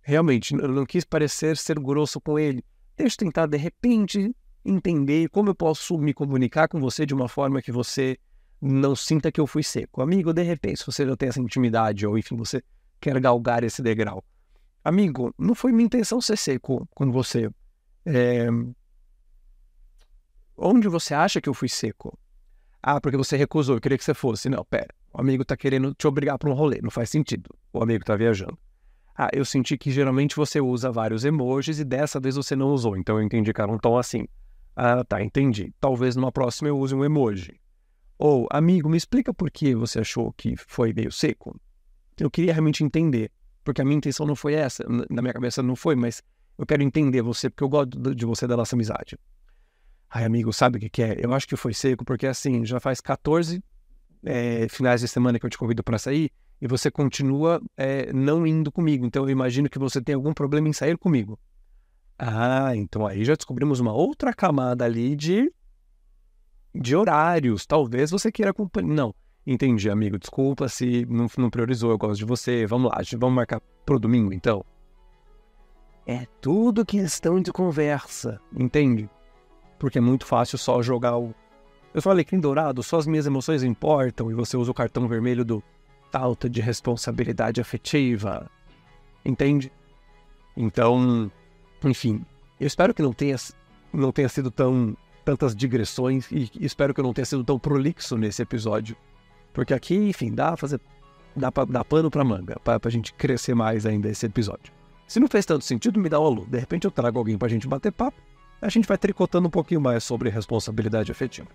realmente, 0.00 0.54
eu 0.54 0.68
não 0.68 0.86
quis 0.86 1.04
parecer 1.04 1.56
ser 1.56 1.78
grosso 1.78 2.20
com 2.20 2.38
ele. 2.38 2.64
Deixa 2.96 3.14
eu 3.14 3.18
tentar, 3.18 3.46
de 3.46 3.56
repente, 3.56 4.34
entender 4.64 5.28
como 5.28 5.50
eu 5.50 5.54
posso 5.54 5.98
me 5.98 6.14
comunicar 6.14 6.68
com 6.68 6.80
você 6.80 7.04
de 7.04 7.14
uma 7.14 7.28
forma 7.28 7.62
que 7.62 7.72
você 7.72 8.16
não 8.60 8.94
sinta 8.94 9.32
que 9.32 9.40
eu 9.40 9.46
fui 9.46 9.62
seco. 9.62 10.02
Amigo, 10.02 10.32
de 10.32 10.42
repente, 10.42 10.78
se 10.78 10.86
você 10.86 11.04
não 11.04 11.16
tem 11.16 11.28
essa 11.28 11.40
intimidade, 11.40 12.06
ou 12.06 12.16
enfim, 12.16 12.36
você 12.36 12.62
quer 13.02 13.20
galgar 13.20 13.64
esse 13.64 13.82
degrau. 13.82 14.24
Amigo, 14.84 15.34
não 15.36 15.54
foi 15.54 15.72
minha 15.72 15.84
intenção 15.86 16.20
ser 16.20 16.38
seco 16.38 16.88
com 16.94 17.10
você. 17.10 17.50
É... 18.06 18.46
Onde 20.56 20.88
você 20.88 21.12
acha 21.12 21.40
que 21.40 21.48
eu 21.48 21.54
fui 21.54 21.68
seco? 21.68 22.16
Ah, 22.80 23.00
porque 23.00 23.16
você 23.16 23.36
recusou, 23.36 23.76
eu 23.76 23.80
queria 23.80 23.98
que 23.98 24.04
você 24.04 24.14
fosse. 24.14 24.48
Não, 24.48 24.64
pera. 24.64 24.94
O 25.12 25.20
amigo 25.20 25.44
tá 25.44 25.56
querendo 25.56 25.92
te 25.94 26.06
obrigar 26.06 26.38
para 26.38 26.48
um 26.48 26.54
rolê, 26.54 26.80
não 26.80 26.90
faz 26.90 27.10
sentido. 27.10 27.50
O 27.72 27.82
amigo 27.82 28.04
tá 28.04 28.16
viajando. 28.16 28.58
Ah, 29.16 29.28
eu 29.32 29.44
senti 29.44 29.76
que 29.76 29.90
geralmente 29.90 30.34
você 30.34 30.60
usa 30.60 30.90
vários 30.90 31.24
emojis 31.24 31.78
e 31.78 31.84
dessa 31.84 32.18
vez 32.18 32.34
você 32.36 32.56
não 32.56 32.72
usou, 32.72 32.96
então 32.96 33.18
eu 33.18 33.22
entendi 33.22 33.52
que 33.52 33.60
era 33.60 33.70
um 33.70 33.78
tom 33.78 33.98
assim. 33.98 34.26
Ah, 34.74 35.04
tá, 35.04 35.22
entendi. 35.22 35.72
Talvez 35.78 36.16
numa 36.16 36.32
próxima 36.32 36.68
eu 36.68 36.78
use 36.78 36.94
um 36.94 37.04
emoji. 37.04 37.60
Ou, 38.18 38.46
amigo, 38.50 38.88
me 38.88 38.96
explica 38.96 39.34
por 39.34 39.50
que 39.50 39.74
você 39.74 40.00
achou 40.00 40.32
que 40.32 40.56
foi 40.56 40.92
meio 40.92 41.12
seco. 41.12 41.54
Eu 42.18 42.30
queria 42.30 42.52
realmente 42.52 42.84
entender, 42.84 43.30
porque 43.64 43.80
a 43.80 43.84
minha 43.84 43.96
intenção 43.96 44.26
não 44.26 44.36
foi 44.36 44.54
essa, 44.54 44.84
na 45.10 45.22
minha 45.22 45.32
cabeça 45.32 45.62
não 45.62 45.76
foi, 45.76 45.94
mas 45.94 46.22
eu 46.58 46.66
quero 46.66 46.82
entender 46.82 47.22
você, 47.22 47.48
porque 47.48 47.64
eu 47.64 47.68
gosto 47.68 48.14
de 48.14 48.24
você 48.26 48.46
da 48.46 48.56
nossa 48.56 48.76
amizade. 48.76 49.18
Ai, 50.10 50.24
amigo, 50.24 50.52
sabe 50.52 50.76
o 50.76 50.80
que, 50.80 50.90
que 50.90 51.02
é? 51.02 51.16
Eu 51.18 51.32
acho 51.32 51.48
que 51.48 51.56
foi 51.56 51.72
seco, 51.72 52.04
porque 52.04 52.26
assim, 52.26 52.64
já 52.66 52.78
faz 52.78 53.00
14 53.00 53.62
é, 54.22 54.68
finais 54.68 55.00
de 55.00 55.08
semana 55.08 55.38
que 55.38 55.46
eu 55.46 55.50
te 55.50 55.58
convido 55.58 55.82
para 55.82 55.98
sair 55.98 56.30
e 56.60 56.66
você 56.68 56.90
continua 56.90 57.60
é, 57.76 58.12
não 58.12 58.46
indo 58.46 58.70
comigo. 58.70 59.04
Então 59.04 59.24
eu 59.24 59.30
imagino 59.30 59.68
que 59.68 59.78
você 59.78 60.00
tem 60.00 60.14
algum 60.14 60.32
problema 60.32 60.68
em 60.68 60.72
sair 60.72 60.96
comigo. 60.96 61.38
Ah, 62.18 62.76
então 62.76 63.06
aí 63.06 63.24
já 63.24 63.34
descobrimos 63.34 63.80
uma 63.80 63.92
outra 63.92 64.32
camada 64.32 64.84
ali 64.84 65.16
de, 65.16 65.52
de 66.74 66.94
horários. 66.94 67.66
Talvez 67.66 68.10
você 68.10 68.30
queira 68.30 68.50
acompanhar. 68.50 68.86
Não, 68.86 69.14
entendi, 69.46 69.90
amigo. 69.90 70.18
Desculpa 70.18 70.68
se 70.68 71.06
não, 71.06 71.26
não 71.36 71.50
priorizou. 71.50 71.90
Eu 71.90 71.98
gosto 71.98 72.18
de 72.18 72.24
você. 72.24 72.66
Vamos 72.66 72.90
lá, 72.90 72.98
vamos 73.18 73.36
marcar 73.36 73.60
pro 73.84 73.98
domingo 73.98 74.32
então. 74.32 74.64
É 76.06 76.26
tudo 76.40 76.84
questão 76.84 77.40
de 77.40 77.52
conversa, 77.52 78.40
entende? 78.56 79.08
Porque 79.78 79.98
é 79.98 80.00
muito 80.00 80.26
fácil 80.26 80.58
só 80.58 80.82
jogar 80.82 81.16
o. 81.16 81.32
Eu 81.94 82.02
falei 82.02 82.24
que 82.24 82.34
em 82.34 82.40
dourado 82.40 82.82
só 82.82 82.98
as 82.98 83.06
minhas 83.06 83.26
emoções 83.26 83.62
importam 83.62 84.30
e 84.30 84.34
você 84.34 84.56
usa 84.56 84.70
o 84.70 84.74
cartão 84.74 85.06
vermelho 85.06 85.44
do 85.44 85.62
falta 86.10 86.48
de 86.48 86.60
responsabilidade 86.60 87.60
afetiva. 87.60 88.50
Entende? 89.24 89.70
Então, 90.56 91.30
enfim, 91.84 92.24
eu 92.60 92.66
espero 92.66 92.92
que 92.92 93.02
não 93.02 93.12
tenha, 93.12 93.36
não 93.92 94.12
tenha 94.12 94.28
sido 94.28 94.50
tão 94.50 94.96
tantas 95.24 95.54
digressões 95.54 96.30
e 96.32 96.50
espero 96.60 96.92
que 96.92 97.00
eu 97.00 97.04
não 97.04 97.12
tenha 97.12 97.24
sido 97.24 97.44
tão 97.44 97.58
prolixo 97.58 98.16
nesse 98.16 98.42
episódio. 98.42 98.96
Porque 99.52 99.74
aqui, 99.74 99.94
enfim, 99.94 100.32
dá 100.32 100.48
pra 100.48 100.56
fazer. 100.56 100.80
dá, 101.36 101.52
pra, 101.52 101.64
dá 101.64 101.84
pano 101.84 102.10
pra 102.10 102.24
manga, 102.24 102.58
pra, 102.62 102.78
pra 102.80 102.90
gente 102.90 103.12
crescer 103.14 103.54
mais 103.54 103.86
ainda 103.86 104.08
esse 104.08 104.26
episódio. 104.26 104.72
Se 105.06 105.20
não 105.20 105.28
fez 105.28 105.44
tanto 105.44 105.64
sentido, 105.64 106.00
me 106.00 106.08
dá 106.08 106.18
um 106.18 106.24
alô. 106.24 106.46
De 106.46 106.58
repente 106.58 106.84
eu 106.84 106.90
trago 106.90 107.18
alguém 107.18 107.36
pra 107.36 107.48
gente 107.48 107.68
bater 107.68 107.92
papo. 107.92 108.20
A 108.60 108.68
gente 108.68 108.86
vai 108.86 108.96
tricotando 108.96 109.48
um 109.48 109.50
pouquinho 109.50 109.80
mais 109.80 110.04
sobre 110.04 110.30
responsabilidade 110.30 111.10
afetiva. 111.10 111.48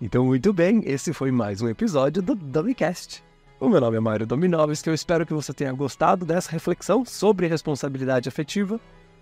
Então, 0.00 0.24
muito 0.24 0.52
bem, 0.52 0.82
esse 0.84 1.12
foi 1.12 1.30
mais 1.30 1.60
um 1.60 1.68
episódio 1.68 2.22
do 2.22 2.34
Dummycast. 2.34 3.22
O 3.58 3.68
meu 3.68 3.80
nome 3.80 3.96
é 3.96 4.00
Mário 4.00 4.26
Dominovski, 4.26 4.88
eu 4.88 4.94
espero 4.94 5.26
que 5.26 5.34
você 5.34 5.52
tenha 5.52 5.72
gostado 5.72 6.24
dessa 6.24 6.50
reflexão 6.50 7.04
sobre 7.04 7.46
responsabilidade 7.46 8.28
afetiva 8.28 8.80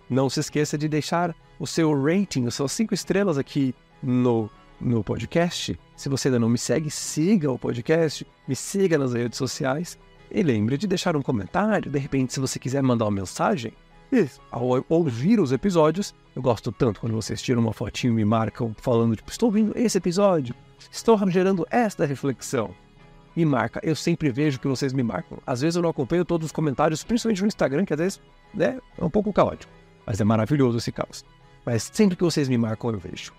não 0.08 0.30
se 0.30 0.40
esqueça 0.40 0.78
de 0.78 0.88
deixar 0.88 1.34
o 1.58 1.66
seu 1.66 1.92
rating, 2.02 2.46
os 2.46 2.54
seus 2.54 2.72
cinco 2.72 2.94
estrelas 2.94 3.36
aqui 3.36 3.74
no, 4.02 4.48
no 4.80 5.02
podcast. 5.02 5.78
Se 5.96 6.08
você 6.08 6.28
ainda 6.28 6.38
não 6.38 6.48
me 6.48 6.58
segue, 6.58 6.90
siga 6.90 7.50
o 7.50 7.58
podcast, 7.58 8.26
me 8.46 8.54
siga 8.54 8.98
nas 8.98 9.12
redes 9.12 9.38
sociais 9.38 9.98
e 10.30 10.42
lembre 10.42 10.76
de 10.76 10.86
deixar 10.86 11.16
um 11.16 11.22
comentário. 11.22 11.90
De 11.90 11.98
repente, 11.98 12.32
se 12.32 12.40
você 12.40 12.58
quiser 12.58 12.82
mandar 12.82 13.06
uma 13.06 13.10
mensagem, 13.10 13.72
ao 14.50 14.84
ouvir 14.88 15.40
os 15.40 15.52
episódios, 15.52 16.14
eu 16.34 16.40
gosto 16.40 16.72
tanto 16.72 17.00
quando 17.00 17.14
vocês 17.14 17.42
tiram 17.42 17.60
uma 17.60 17.72
fotinho 17.72 18.12
e 18.12 18.16
me 18.16 18.24
marcam 18.24 18.74
falando, 18.80 19.16
tipo, 19.16 19.30
estou 19.30 19.48
ouvindo 19.48 19.72
esse 19.76 19.98
episódio, 19.98 20.54
estou 20.90 21.18
gerando 21.30 21.66
esta 21.70 22.06
reflexão. 22.06 22.70
Me 23.36 23.44
marca, 23.44 23.80
eu 23.84 23.94
sempre 23.94 24.30
vejo 24.30 24.58
que 24.58 24.66
vocês 24.66 24.92
me 24.92 25.02
marcam. 25.02 25.38
Às 25.46 25.60
vezes 25.60 25.76
eu 25.76 25.82
não 25.82 25.90
acompanho 25.90 26.24
todos 26.24 26.46
os 26.46 26.52
comentários, 26.52 27.04
principalmente 27.04 27.42
no 27.42 27.48
Instagram, 27.48 27.84
que 27.84 27.92
às 27.92 28.00
vezes 28.00 28.20
né, 28.52 28.78
é 28.96 29.04
um 29.04 29.10
pouco 29.10 29.32
caótico. 29.32 29.72
Mas 30.04 30.20
é 30.20 30.24
maravilhoso 30.24 30.78
esse 30.78 30.90
caos. 30.90 31.24
Mas 31.64 31.90
sempre 31.92 32.16
que 32.16 32.24
vocês 32.24 32.48
me 32.48 32.56
marcam, 32.56 32.90
eu 32.90 32.98
vejo. 32.98 33.32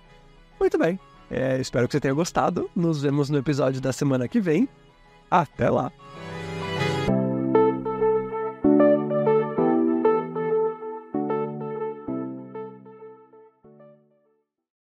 Muito 0.60 0.78
bem. 0.78 1.00
É, 1.30 1.60
espero 1.60 1.88
que 1.88 1.94
você 1.94 2.00
tenha 2.00 2.14
gostado. 2.14 2.70
Nos 2.76 3.02
vemos 3.02 3.30
no 3.30 3.38
episódio 3.38 3.80
da 3.80 3.94
semana 3.94 4.28
que 4.28 4.40
vem. 4.40 4.68
Até 5.30 5.70
lá! 5.70 5.92